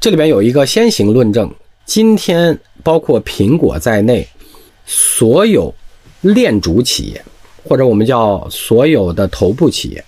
[0.00, 1.50] 这里边有一个先行论证。
[1.84, 4.26] 今天包括苹果在内，
[4.86, 5.74] 所有
[6.22, 7.22] 链主企业，
[7.62, 10.02] 或者我们叫所有的头部企业，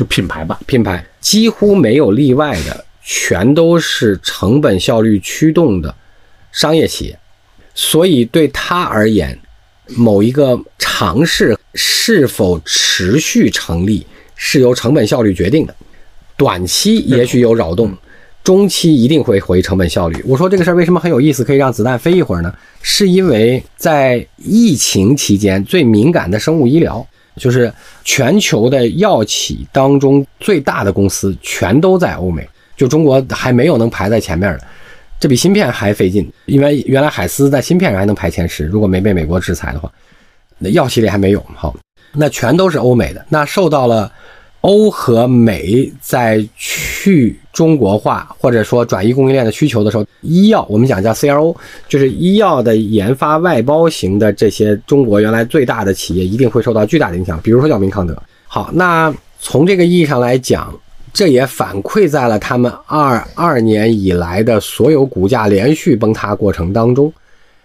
[0.00, 5.94] 就品牌吧，品牌几乎没有例外的，全都是成本效率驱动的
[6.52, 7.18] 商业企业。
[7.74, 9.38] 所以对他而言，
[9.88, 15.76] 某一个尝试是否持续成立，是由成本效率决定的。
[16.34, 17.94] 短期也许有扰动，
[18.42, 20.24] 中期一定会回成本效率。
[20.26, 22.50] 我说这个事儿为什么很有意思，可以让子弹飞一会儿呢？
[22.80, 27.06] 是因为在疫情期间最敏感的生物医疗，
[27.40, 27.72] 就是
[28.04, 34.60] 全球的药企当中最大的公司全都在欧美，就中国还没有能排在前面的。
[35.18, 39.90] 这比芯片还费劲，因为原来海思在芯片上还能排前十，如果没被美国制裁的话，
[40.58, 41.42] 那药企里还没有。
[41.56, 41.74] 好，
[42.12, 44.12] 那全都是欧美的，那受到了
[44.60, 51.54] 欧和美在去中国化或者说转移供应链的需求的时候，医药我们讲叫 CRO，
[51.88, 58.16] 就是医药的研发外包型的这些中国原来最大的企业一定会受到巨大的影响，比如说药明康德。
[58.46, 60.72] 好，那从这个意义上来讲。
[61.12, 67.12] 这也反馈在了他们二二年以来的所有股价连续崩塌过程当中。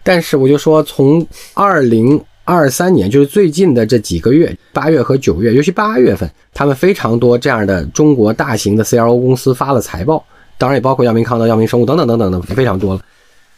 [0.02, 10.24] 但是我就说，从二零二三年，就是最近的这几个月，八月和九月，尤其八月份，他们非常多这样的中国大型的 CRO 公司发了财报，
[10.58, 13.02] 当然也包括药明康德、药明生物等等等等的，非常多了。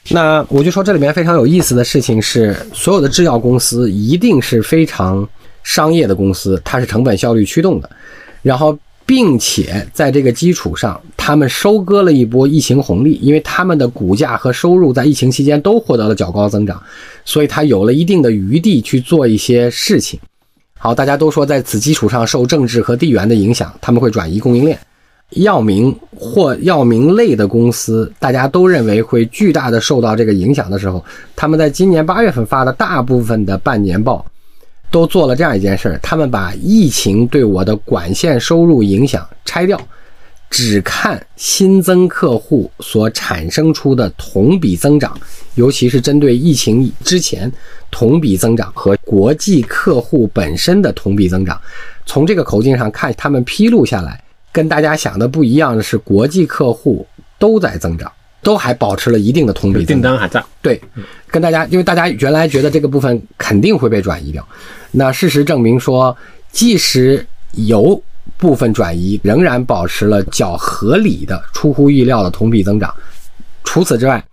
[0.09, 5.27] 那我就说，这里面非常有意思的事情是，所有的制药公司一定是非常
[5.63, 7.89] 商业的公司，它是成本效率驱动的，
[8.41, 8.77] 然后。
[9.07, 16.79] 并且在这个基础上，他们收割了一波疫情红利，因为他们的股价和收入在疫情期间都获得了较高增长，
[17.23, 20.19] 所以它有了一定的余地去做一些事情。
[20.77, 24.77] 好，大家都说在此基础上受政治和地缘的影响，他们会转移供应链。
[25.31, 34.25] 药明或药明类的公司，大家都认为会巨大的受到这个影响的时候，他们在今年八月份发的大部分的半年报。
[34.89, 39.79] 都做了这样一件事儿，他们把疫情对我的管线收入影响拆掉，
[40.49, 45.19] 只看新增客户所产生出的同比增长，
[45.55, 47.51] 尤其是针对疫情之前
[47.91, 51.59] 同比增长和国际客户本身的同比增长。
[52.05, 54.23] 从这个口径上看，他们披露下来
[54.53, 57.05] 跟大家想的不一样的是，国际客户
[57.37, 58.09] 都在增长。
[58.41, 60.43] 都还保持了一定的同比订单还在。
[60.61, 60.79] 对，
[61.27, 64.47] 跟大家，因为大家原来觉得这个部分肯定会被转移掉，
[64.91, 66.15] 那事实证明说，
[66.51, 68.01] 即使有
[68.37, 72.93] 部分转移，仍然保持了较合理的、出乎意料的同比增长。
[73.63, 74.23] 除此之外，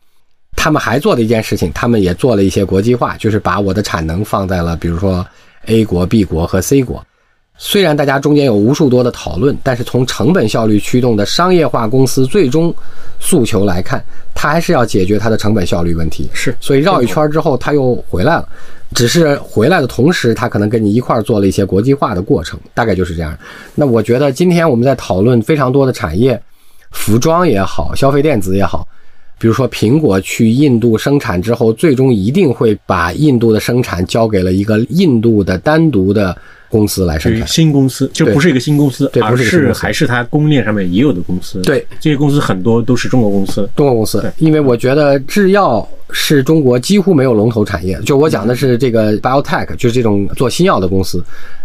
[0.57, 5.27] 他们还做的一件事情，他们也做了一些国际化，就是把我的产能放在了比如说
[5.67, 7.05] A 国、B 国和 C 国。
[7.57, 12.75] 虽然大家中间有无数多的讨论，但是从成本效率驱动的商业化公司最终
[13.21, 16.29] 诉求来看，它还是要解决它的成本效率问题。
[16.33, 18.49] 是，所以绕一圈之后，它又回来了。
[18.93, 23.37] 只是回来的同时，它可能跟你一块儿做了一些国际化的过程，大概就是这样。
[23.75, 26.41] 那我觉得今天我们在讨论非常多的产业，
[26.91, 28.87] 服装也好，消费电子也好，
[29.39, 36.37] 比如说苹果去印度生产之后，最终一定会把印度的生产交给了一个印度的单独的。
[36.69, 41.61] 公司来生产新公司，就不是一个新公司，对，而是还是它供应链上面已有的公司。
[41.63, 43.69] 对，这些公司很多都是中国公司。
[43.77, 47.99] 中国公司，因为我觉得制药是中国几乎没有龙头产业。
[48.05, 51.23] 就我讲的是这个 biotech，就是这种做新药的公司，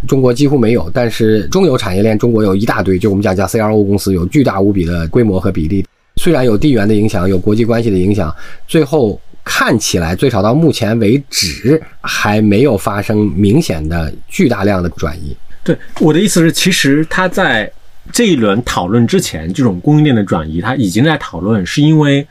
[0.07, 0.89] 中国几乎没有。
[0.93, 5.83] 但是中游产业链，中国有一大堆，就我们讲叫 CRO 公司，有巨大无比的规模和比例。
[6.17, 8.33] 虽然有地缘的影响，有国际关系的影响，
[8.67, 9.19] 最后。
[9.51, 15.35] 看起来，最少到目前为止还没有发生明显的巨大量的转移。
[15.63, 17.69] 对我的意思是，其实它在
[18.11, 22.25] 这一轮讨论之前，这种供应链的转移，它已经在讨论，是因为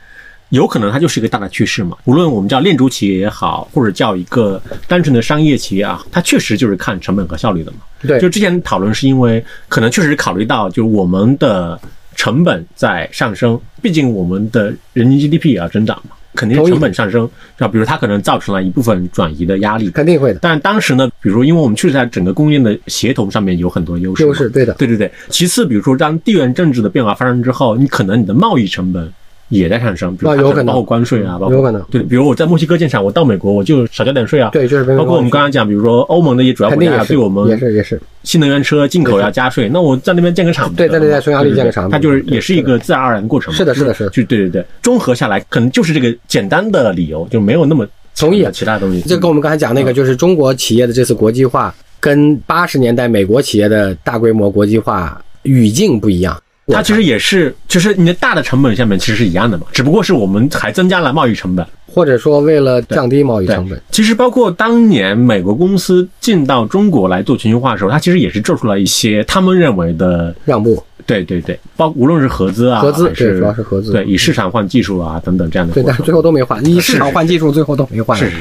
[0.47, 1.97] 有可能它就是一个大的趋势嘛。
[2.05, 7.79] 无论我们叫链主企业也好，或者叫一个单纯的商业企业啊，它确实就是看成本和效率的嘛。
[8.01, 11.77] 对，就之前讨论是因为可能确实考虑到，就是我们的
[12.15, 16.15] 成本在上升，毕竟我们的人均 GDP 也要增长嘛。
[16.39, 20.39] 肯定成本上升，啊，比如它可能造成了一部分转移的压力，肯定会的。
[20.41, 25.11] 但当时呢，比如说，因为我们确实在整个供应链的协同上面有很多优势，优势对的，对对对。
[25.27, 29.11] 其次，比如说当地缘政治的变化发生之后，你可能你的贸易成本
[29.49, 34.49] 也在产生，比如包括关税啊，包括有可能对，比如我在墨西哥建厂，我到美国我就少交点税啊。
[34.51, 43.57] 对，就是包括我们刚刚讲，比如说欧盟的一些主要国家对我们也是也是新能源车进口要加税，那我在那边建个厂对在那边匈牙利建个厂它就是也是一个自然而然的过程嘛。
[43.57, 49.01] 是的是的是的就对对对，综合下来可能就是这个简单的理由，就没有那么同意啊其他东西。
[49.01, 56.39] 这跟我们刚才讲那个，就是中国企业的这次国际化，跟八十年代美国企业的大规模国际化语境不一样。
[56.73, 61.65] 它其实也是，就是你的大的成本下面其实是一样的嘛，只不过是我们还增加了贸易成本。
[61.91, 78.15] 或者说为了降低贸易成本，，其实包括当年美国公司进到中国来做全球化的时候，它其实也是做出了一些他们认为的，让步对对对，包无论是合资啊，合资是对主要是合资对，以市场换技术啊等等这样的对，但是最后都没换，以市场换技术，最后都没换。
[78.15, 78.37] 是是是，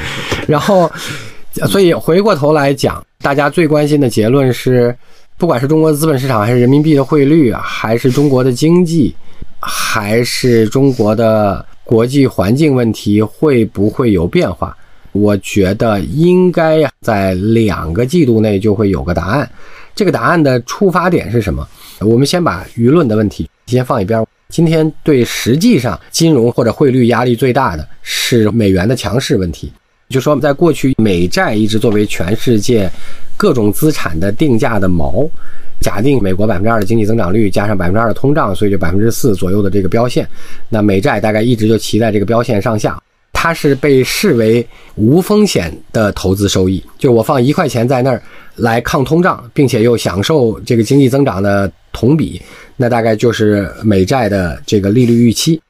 [0.46, 0.90] 然后，
[1.68, 4.94] 所以回过头来讲，大家最关心的结论是，
[5.38, 9.14] 不管是中国的资本市场，还是人民币的汇率，还是中国的经济，
[9.60, 14.76] 还是中国的国际环境问题，会不会有变化？
[15.12, 19.48] 我觉得应该在两个季度内就会有个答案。
[19.94, 21.64] 这个答案的出发点是什么？
[22.00, 24.26] 我们先把舆论的问题先放一边。
[24.48, 29.72] 今天对实际上金融或者汇率压力最大的是美元的强势问题。
[30.08, 32.90] 就说在过去，美债一直作为全世界
[33.36, 35.28] 各种资产的定价的锚。
[35.80, 40.28] 假定美国百分之二的经济增长率加上百分之二的通胀，所以就百分之四左右的这个标线，
[40.68, 43.00] 那美债大概一直就骑在这个标线上下。
[43.32, 48.20] 它是被视为无风险的投资收益，就我放一块钱在那儿
[48.56, 52.42] 来抗通胀，并且又享受这个经济增长的同比，
[52.76, 55.60] 那大概就是美债的这个利率预期。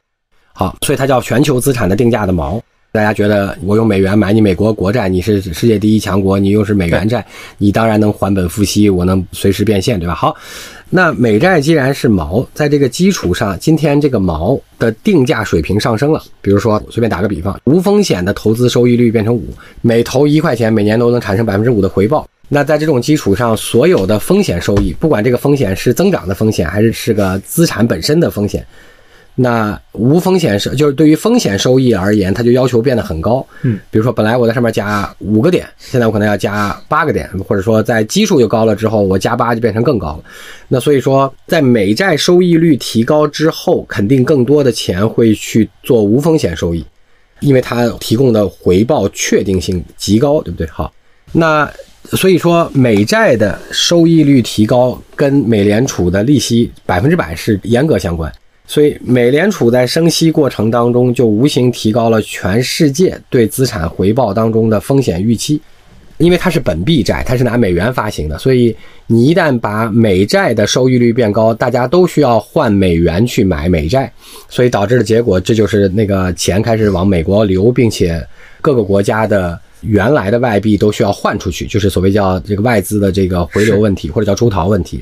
[0.55, 2.59] 好，所以它叫全球资产的定价的锚。
[2.99, 7.25] 大家觉得我用美元买你美国国债，你是世界第一强国，你又是美元债，
[7.57, 10.17] 你当然能还本付息，我能随时变现，对吧？
[10.17, 10.35] 好，
[10.91, 16.21] 那美债既然是毛，在这个基础上，今天这个毛的定价水平上升了。
[16.43, 19.47] 比如说，随便打个比方，无风险的投资收益率变成五，
[19.81, 22.29] 每投一块钱，每年都能产生百分之五的回报。
[22.49, 28.67] 那在这种基础上，所有的风险收益，不管这个风险是增长的风险，还是是个资产本身的风险，
[29.41, 33.47] 那无风险是就是对于风险收益而言，它就要求变得很高。
[33.63, 40.25] 嗯，比如说本来我在上面加五个点，现在我可能要加八个点，或者说在基数又高了之后，我加八就变成更高了。
[40.67, 46.85] 那所以说，在美债收益率提高之后，肯定更多的钱会去做无风险收益，
[47.39, 50.67] 因为它提供的回报确定性极高，对不对？
[50.67, 50.93] 好，
[51.31, 51.71] 那
[52.11, 58.33] 所以说美债的收益率提高跟美联储的利息百分之百是严格相关。
[58.69, 65.61] 所以，美联储在升息过程当中，就无形提高了全世界对资产回报当中的风险预期。
[66.19, 74.13] 因为它是本币债，它是拿美元发行的，所以你一旦把美债的收益率变高，大家都需要换美元去买美债，
[74.49, 78.21] 所以导致的结果，这就是那个钱开始往美国流，并且
[78.61, 85.01] 各个国家的原来的外币都需要换出去，就是所谓叫这个外资的这个回流问题，或者叫出逃问题。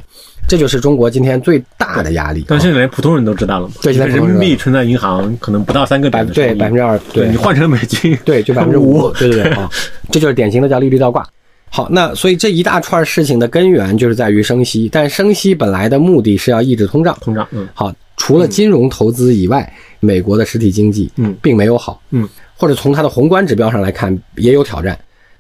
[0.48, 2.44] 这就是中国今天最大的压力。
[2.48, 3.74] 但现在连普通人都知道了嘛？
[3.82, 9.68] 对现在人民币存在银行可能不到三个百点的收益对百分之二，对你换成美金，对，就百分之五， 对对对啊，
[10.10, 11.26] 这就是典型的叫利率倒挂。
[11.68, 17.16] 好，那所以这一大串事情的根源就是在于升息，但升息本来的目的是要抑制通胀。
[17.20, 22.26] 通胀，嗯好，除了金融投资以外，美国的实体经济嗯并没有好，嗯，
[22.56, 24.96] 或者从它的宏观指标上来看也有挑战。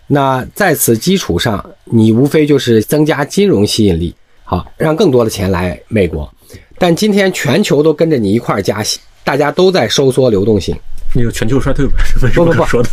[0.08, 4.14] 那在此基础上，你无非就是增加金融吸引力，
[4.46, 6.32] 好，让更多的钱来美国。
[6.78, 10.74] 但今天全球都跟着你一块儿加息，大家都在收缩流动性。
[11.14, 12.88] 那个全球衰退吧，是为什不不不说的？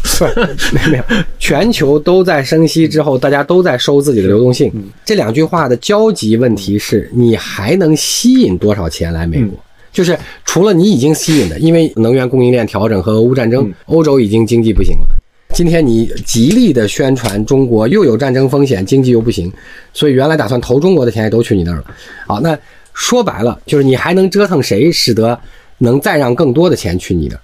[0.73, 1.03] 没有没有，
[1.37, 4.71] 全球都在升息之后，大家都在收自己的流动性。
[5.05, 9.55] 这两句话的交集问题是你还能吸引多少钱来美国？
[9.91, 15.07] 就是除了你已经吸引的，因为能源供应链调整和俄乌战争，欧洲已经经济不行了。
[15.53, 19.53] 今天你极力的宣传中国又有战争风险，经济又不行，
[19.93, 21.83] 所以原来打算投中国的钱也都去你那儿了。
[22.25, 22.57] 好，那
[22.91, 25.39] 说白了就是你还能折腾谁，使得
[25.77, 27.39] 能再让更多的钱去你那儿？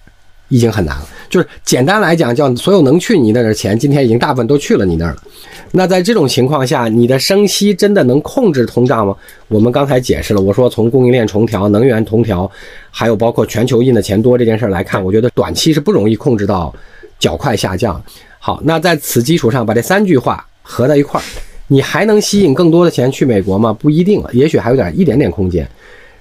[0.47, 1.07] 已经很难了。
[1.29, 5.21] 就是简单来讲，叫所有能去你那儿的钱，今天已经大部分都去了你那儿了。
[5.71, 9.15] 那在这种情况下，你的升息真的能控制通胀吗？
[9.49, 12.49] 我们刚才解释了，我说从供应链重调、能源重调，
[12.89, 16.73] 还有包括全球印的钱多这件事儿来看，我觉得短期是不容易控制到
[17.19, 18.01] 较快下降。
[18.39, 21.23] 好，那在此基础上，把这三句话合在一块儿，
[21.67, 23.71] 你还能吸引更多的钱去美国吗？
[23.73, 25.67] 不一定了，也许还有点一点点空间。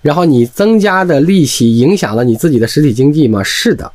[0.03, 3.43] 然后你增加的利息影响了你自己的实体经济吗？
[3.43, 3.91] 是的。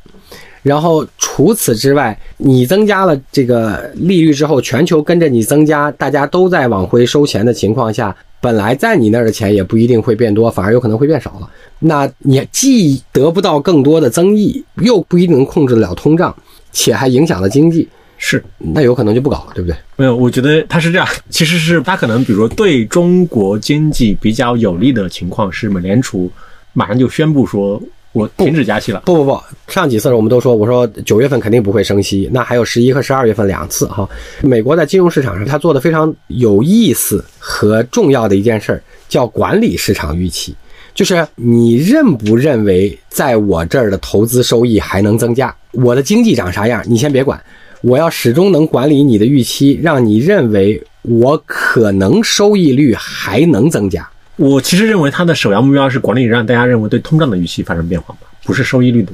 [0.62, 11.50] 然后除此之外，你增加了这个利率之后，全球跟着你增加，大家都在往回收钱的情况下，本来在你那儿的钱也不一定会变多，反而有可能会变少了。
[11.80, 16.34] 那你既得不到更多的增益，又不一定能控制得了通胀，
[16.74, 19.76] 且还影响了经济，是那有可能就不搞了，对不对？
[19.96, 26.30] 没有，我觉得他是这样，其实是他可能比如说对中国经济比较有利的情况是美联储
[26.74, 27.80] 马上就宣布说
[28.12, 29.02] 我停止加息了。
[29.06, 34.08] 不不不，上几次我们都说，我说九月份肯定不会升息，那还有十一和十二月份两次哈。
[34.40, 40.54] 美国在金融市场上，他做的非常有意思和重要的一件事儿，叫管理市场预期，
[40.94, 45.54] 就是你认不认为在我这儿的投资收益还能增加？
[45.72, 47.42] 我的经济长啥样，你先别管，
[47.82, 54.08] 我要始终能管理你的预期，让你认为我可能收益率还能增加。
[54.36, 59.12] 我其实认为它的首要目标是管理让大家认为对通胀的预期发生变化吧，不是收益率的。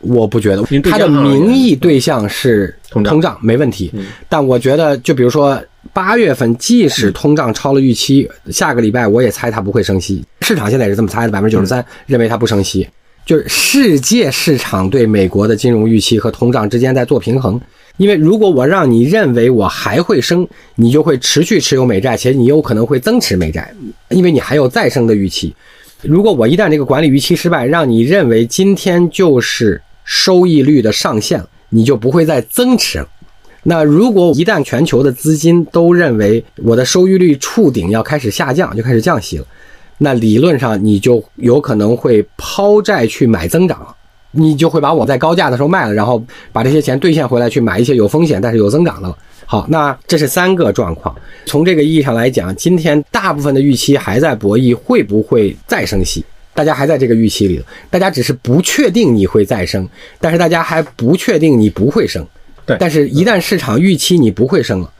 [0.00, 10.24] 我不觉得它的名义对象是通胀没问题嗯，但我觉得，就比如说八月份，即使通胀超了预期，下个礼拜我也猜它不会升息。
[10.40, 12.88] 市场现在也是这么猜的，百分之九十三认为它不升息。
[13.26, 17.60] 就是世界市场对美国的金融预期和通胀之间在做平衡，
[17.98, 23.72] 因为如果我让你认为我还会升，你就会持续持有美债，且你有可能会增持美债，
[24.08, 25.54] 因为你还有再升的预期。
[26.02, 29.80] 如果我一旦这个管理预期失败，让你认为今天就是
[30.10, 33.08] 收益率的上限，你就不会再增持了。
[33.62, 39.46] 那如果一旦全球的资金都认为我的收益率触顶要开始下降，就开始降息了，
[39.98, 43.94] 那理论上你就有可能会抛债去买增长。
[44.32, 49.12] 你就会把我在高价的时候卖了，然后把这些钱兑现回来，去买一些有风险但是有增长的。
[49.44, 51.12] 好，那这是三个状况。
[51.46, 59.88] 从这个意义上来讲，今天大部分的预期还在博弈会不会再升息，大家还在这个预期里，大家只是不确定你会再生，
[60.20, 62.26] 但是大家还不确定你不会生。
[62.66, 64.92] 对但是一旦市场预期你不会生了，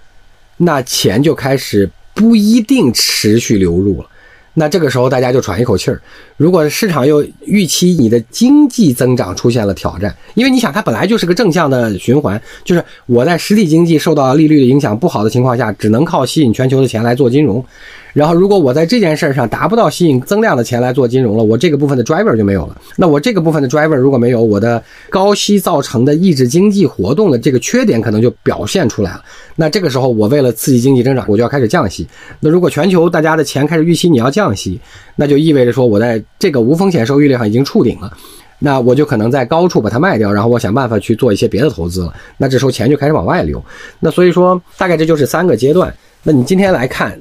[0.56, 4.06] 那钱就开始不一定持续流入了。
[4.52, 6.02] 那这个时候大家就喘一口气儿。
[6.36, 17.64] 如果市场又预期你的经济增长出现了挑战，因为你想它本来就是个正向的循环，就是我在实体经济受到利率的影响不好的情况下，只能靠吸引全球的钱来做金融。
[18.12, 22.76] 然后如果我在这件事上达不到吸引增量的钱来做金融了，我这个部分的 driver 就没有了。
[22.96, 29.22] 那我这个部分的 driver 如果没有，我的高息造成的抑制经济活动的这个缺点可能就表现出来了。
[29.56, 32.06] 那这个时候我为了刺激经济增长，我就要开始降息。
[32.40, 34.80] 那如果全球大家的钱开始预期你要降息，
[35.16, 38.12] 那就意味着说我在这个无风险收益率上已经触顶了。
[38.62, 42.12] 那我就可能在高处把它卖掉，然后我想办法去做一些别的投资了。
[42.36, 43.62] 那这时候钱就开始往外流。
[44.00, 45.94] 那所以说，大概这就是三个阶段。
[46.22, 47.18] 那你今天来看，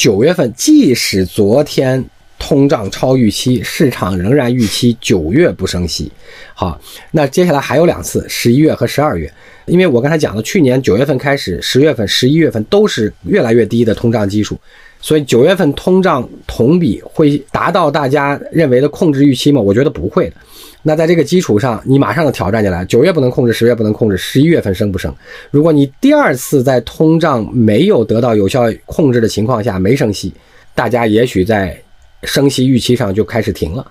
[0.00, 2.02] 九月份，即使昨天
[2.38, 6.10] 通胀超预期，市场仍然预期九月不升息。
[6.54, 6.80] 好，
[7.10, 9.30] 那接下来还有两次，十一月和十二月。
[9.66, 14.58] 因为我刚才讲了，去年九月份开始，十月份、十一月份都是越来越低的通胀基数，
[15.02, 19.60] 所以九月份通胀同比会达到大家认为的控制预期吗？
[19.60, 20.36] 我觉得不会的。
[20.82, 25.14] 那在这个基础上，你马上的挑战起来：九月不能控制，十月不能控制，十一月份升不升？
[25.50, 30.32] 如果你第二次在通胀没有得到有效控制的情况下没升息，
[30.74, 31.78] 大家也许在
[32.22, 33.86] 升息预期上就开始停了。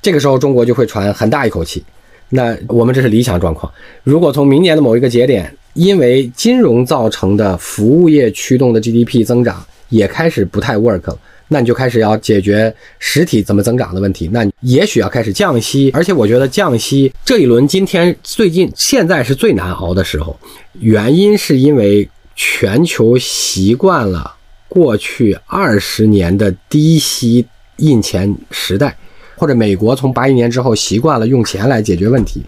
[0.00, 1.82] 这个时候，中国就会喘很大一口气。
[2.30, 3.72] 那我们这是理想状况。
[4.02, 9.64] 如果从明年的某一个节点，因为金融造成的服务业驱动的 GDP 增长
[9.94, 11.18] 也开始不太 work 了，
[11.48, 14.28] 那你就开始要解决实体怎么增长的问题。
[14.32, 20.38] 那也许要开始降息，而且我觉得降息这一轮今天最近现在是最难熬的时候，
[20.80, 24.34] 原因是因为全球习惯了
[24.68, 28.96] 过去二十年的低息印钱时代。
[29.36, 32.40] 或者美国从八一年之后习惯了用钱来解决问题，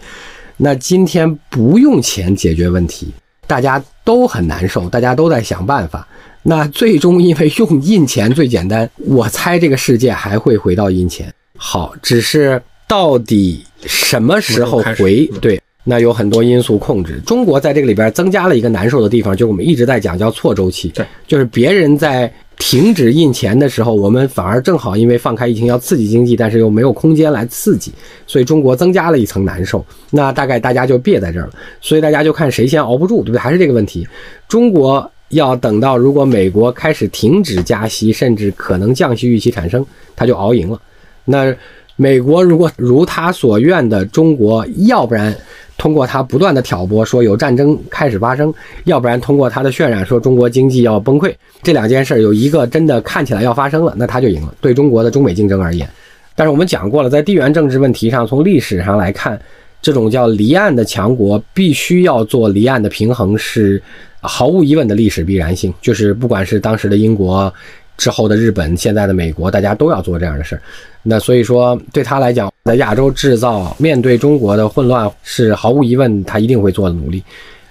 [0.55, 3.13] 那今天不用钱解决问题，
[3.45, 6.07] 大家都很难受，大家都在想办法。
[6.49, 11.33] 那最终因为用印钱最简单，我猜这个世界还会回到印钱。
[11.57, 14.81] 好，只是到底什么时候？
[14.97, 17.19] 回对，那有很多因素控制。
[17.25, 22.31] 中国在这个里边增加了一个难受的地方，就是我们一直在讲叫错周期，对，就是别人在。
[22.59, 27.93] 停止印钱的时候，我们反而正好因为放开疫情要刺激经济，但是又没有空间来刺激，
[28.25, 29.85] 所以中国增加了一层难受。
[30.09, 33.37] 那大概大家就别在这儿了，所以大家就看谁先熬不住，对不对？
[33.37, 34.07] 还是这个问题，
[34.47, 40.81] 中国要等到如果美国开始停止加息，甚至可能降息预期产生，他就熬赢了。
[41.25, 41.53] 那
[41.95, 45.35] 美国如果如他所愿的，中国要不然。
[45.79, 48.51] 通过他不断的挑拨，说有战争开始发生，
[48.85, 54.55] 要不然通过他的渲染，说中国经济要崩溃，这两件事儿有一个真的看起来要发生了，那他就赢了。
[54.59, 55.87] 对中国的中美竞争而言，
[56.33, 59.39] 但是我们讲过了，在地缘政治问题上，从历史上来看，
[59.79, 63.79] 这种叫离岸的强国必须要做离岸的平衡，是
[64.27, 65.73] 毫无疑问的历史必然性。
[65.81, 67.51] 就是不管是当时的英国。
[67.97, 70.61] 之后的日本，现在的美国，大家都要做这样的事儿。
[71.01, 77.23] 那所以说，对他来讲，在亚洲制造，面对中国的混乱，是毫无疑问，他一定会做的努力。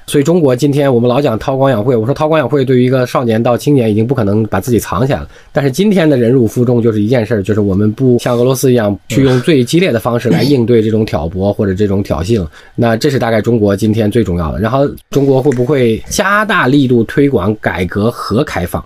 [0.09, 5.29] 所以，中国今天我们老讲韬光养晦，我说韬光养晦对于一个少年到青年，已经不可能把自己藏起来了。
[5.53, 12.47] 但是今天的忍辱负重，就是一件事儿，就是我们不像俄罗斯一样，去用最激烈的方式来应对这种挑拨或者这种挑衅。
[12.77, 14.61] 那这是大概中国今天最重要的。
[14.61, 18.81] 然后，中国会不会加大力度推广改革和开放？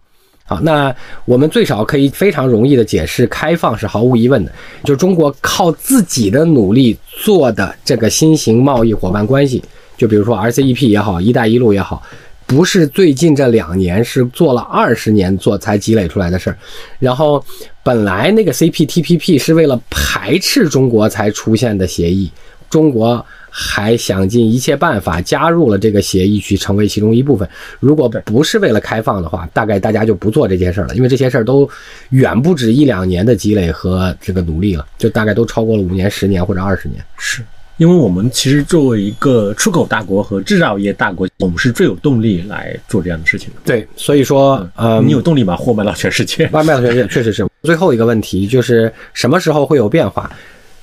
[0.46, 0.92] 好，那
[1.26, 4.50] 我们最少可以非常容易的解释，开放是毫无疑问的，
[4.84, 9.62] 就是中国靠自己的努力做的这个新型贸易伙伴关系，
[10.00, 12.02] 就比如说 RCEP 也好，一带一路也好，
[12.46, 16.56] 不是最近这两年，是做了二十年做才积累出来的事儿。
[16.98, 17.44] 然后
[17.82, 22.30] 本来那个 CPTPP 是为了排斥中国才出现的协议，
[22.70, 23.22] 中国。
[23.52, 27.48] 还想尽一切办法加入了这个协议，去成为其中一部分。
[27.80, 31.68] 如果不是为了开放的话，大概大家就不做这件事了，因为这些事儿都
[32.10, 37.02] 远不止一两年的积累和这个努力了，就大概都超过了五年、十年或者二十年。
[37.18, 37.42] 是
[37.80, 43.56] 因为我们其实作为一个出口大国和制造业大国，我们是最有动力来做这样的事情的。
[43.64, 47.48] 对，所以说，呃，你有动力把货卖到全世界，卖到全世界， 确实是。
[47.62, 50.30] 最后一个问题就是什么时候会有变化？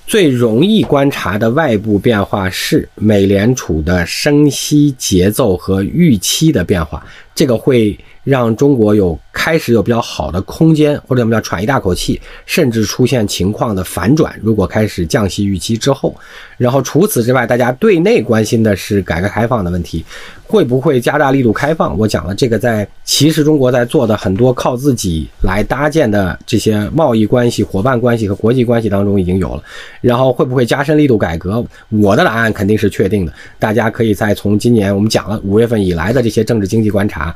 [0.08, 7.96] 最容易观察的外部变化是美联储的升息节奏和预期的变化，这个会。
[8.28, 14.38] 让中国有开始有比较好的空间，或者我们叫喘一大口气，甚至出现情况的反转。
[14.44, 16.14] 如果开始降息预期之后，
[16.58, 20.04] 然后除此之外，大家对内关心的是改革开放的问题，
[20.46, 21.98] 会不会加大力度开放？
[21.98, 29.64] 我讲了这个，在其实中国在做的很多靠自己来搭建的这些贸易关系、伙伴关系和国际关系当中已经有了。
[30.02, 31.66] 然后会不会加深力度改革？
[31.92, 33.32] 我的答案肯定是确定的。
[33.58, 37.34] 大家可以再从今年我们讲了五月份以来的这些政治经济观察。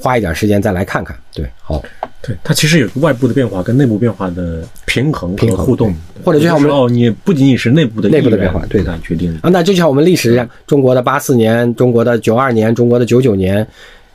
[0.00, 1.82] 花一点时间再来看看，对，好，
[2.22, 5.94] 对，它其实有个外部的变化跟内部变化的平衡和互动，
[6.24, 13.66] 或者就像我们哦，你不仅仅是内部的内部的变化，对的，决定啊，那就像我们历史上中国的八四年、中国的九二年、中国的九九年，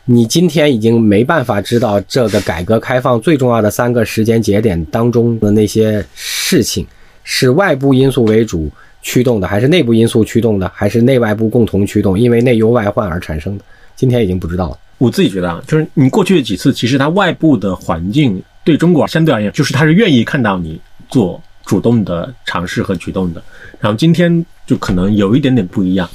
[0.06, 6.86] 你今天已经没办法知道这个改革开放最重要的三个时间节点当中的那些事情
[7.24, 8.72] 是外部因素为主
[9.04, 13.64] 驱动的，还是内部因素驱动的，还是内外部共同驱动，因为内忧外患而产生的，
[13.96, 14.78] 今天已经不知道了。
[14.98, 20.80] 我自己觉得啊，就是你过去的几次，其实它外部的环境对中国相对而言，就是他是愿意看到你
[21.10, 23.44] 做主动的尝试和举动的。
[23.80, 26.10] 然后今天就可能有一点点不一样。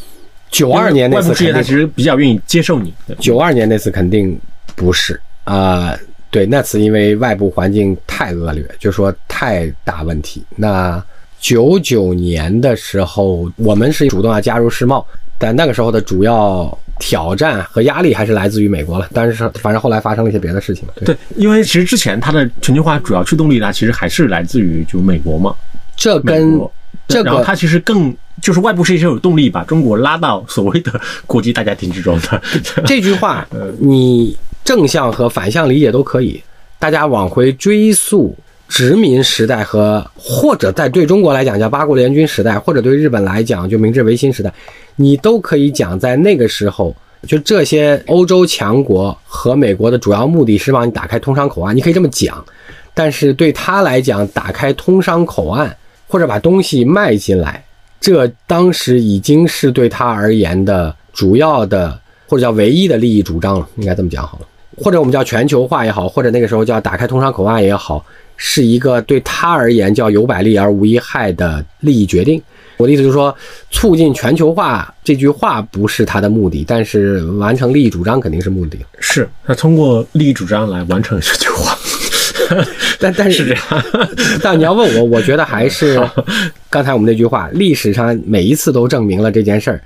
[0.50, 2.92] 九二年那次，他其实比较愿意接受你。
[3.18, 4.36] 九二年那次肯定
[4.74, 5.96] 不是啊，
[6.30, 10.42] 对，那次因为外部环境太恶劣，就说太大问题。
[10.56, 11.00] 那
[11.38, 15.06] 九九年的时候，我们是主动要加入世贸。
[15.38, 20.86] 但那个时候的主要挑战和压力还是来自于美国了，但是反正后来发生了一些别的事情。
[21.04, 25.52] 对，因为其实之前它的全球化主要驱动力呢，其实还是来自于就美国嘛。
[25.96, 26.60] 这跟
[27.08, 32.42] 这个，它其实更就是外部是一些有动力把中国拉到所谓的国际大家庭之中的。
[32.86, 33.48] 这句话，
[33.80, 36.40] 你正向和反向理解都可以。
[36.78, 38.36] 大家往回追溯。
[38.70, 44.52] 殖民时代和或者在对中国来讲叫八国联军时代，或者对日本来讲就明治维新时代，
[44.94, 46.94] 你都可以讲在那个时候，
[47.26, 52.42] 就这些欧洲强国和美国的主要目的是帮你打开通商口岸，你可以这么讲。
[52.94, 57.62] 但是对他来讲，打开通商口岸或者把东西卖进来，
[58.00, 61.98] 这当时已经是对他而言的主要的
[62.28, 64.46] 或者叫唯一的利益主张了，应该这么讲好了。
[64.76, 68.04] 或者我们叫全球化也好，或者那个时候叫打开通商口岸也好。
[68.42, 72.42] 是一个对他而言叫有百利而无一害的利益决定。
[72.78, 73.36] 我的意思就是说，
[73.70, 78.78] 促进全球化这句话不是他的目的，但是完成利益主张肯定是目的。
[78.98, 81.76] 是他通过利益主张来完成这句话。
[82.98, 83.54] 但但是，
[84.42, 86.00] 但你要问我，我觉得还是
[86.70, 89.82] 刚才我们那句话，历史上每一次都证明了这件事儿，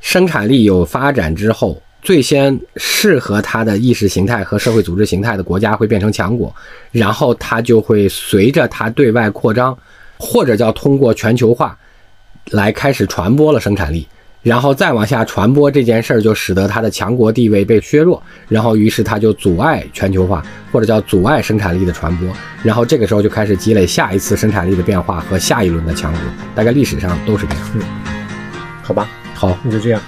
[0.00, 1.82] 生产力有发展之后。
[2.02, 6.52] 最先适合它的意识形态和社会组织形态的国家会变成强国，
[6.90, 9.78] 然后它就会随着它对外扩张，
[10.18, 11.78] 或者叫通过全球化
[12.50, 14.04] 来开始传播了生产力，
[14.42, 22.28] 然后再往下传播这件事儿，就使得它的强国地位被削弱，然后于是它就阻碍全球化，或者叫阻碍生产力的传播，
[22.64, 26.20] 然后这个时候就开始积累下一次生产力的变化和下一轮的强国，
[26.52, 27.68] 大概历史上都是这样。
[27.76, 27.82] 嗯，
[28.82, 30.02] 好吧，好，那就这样。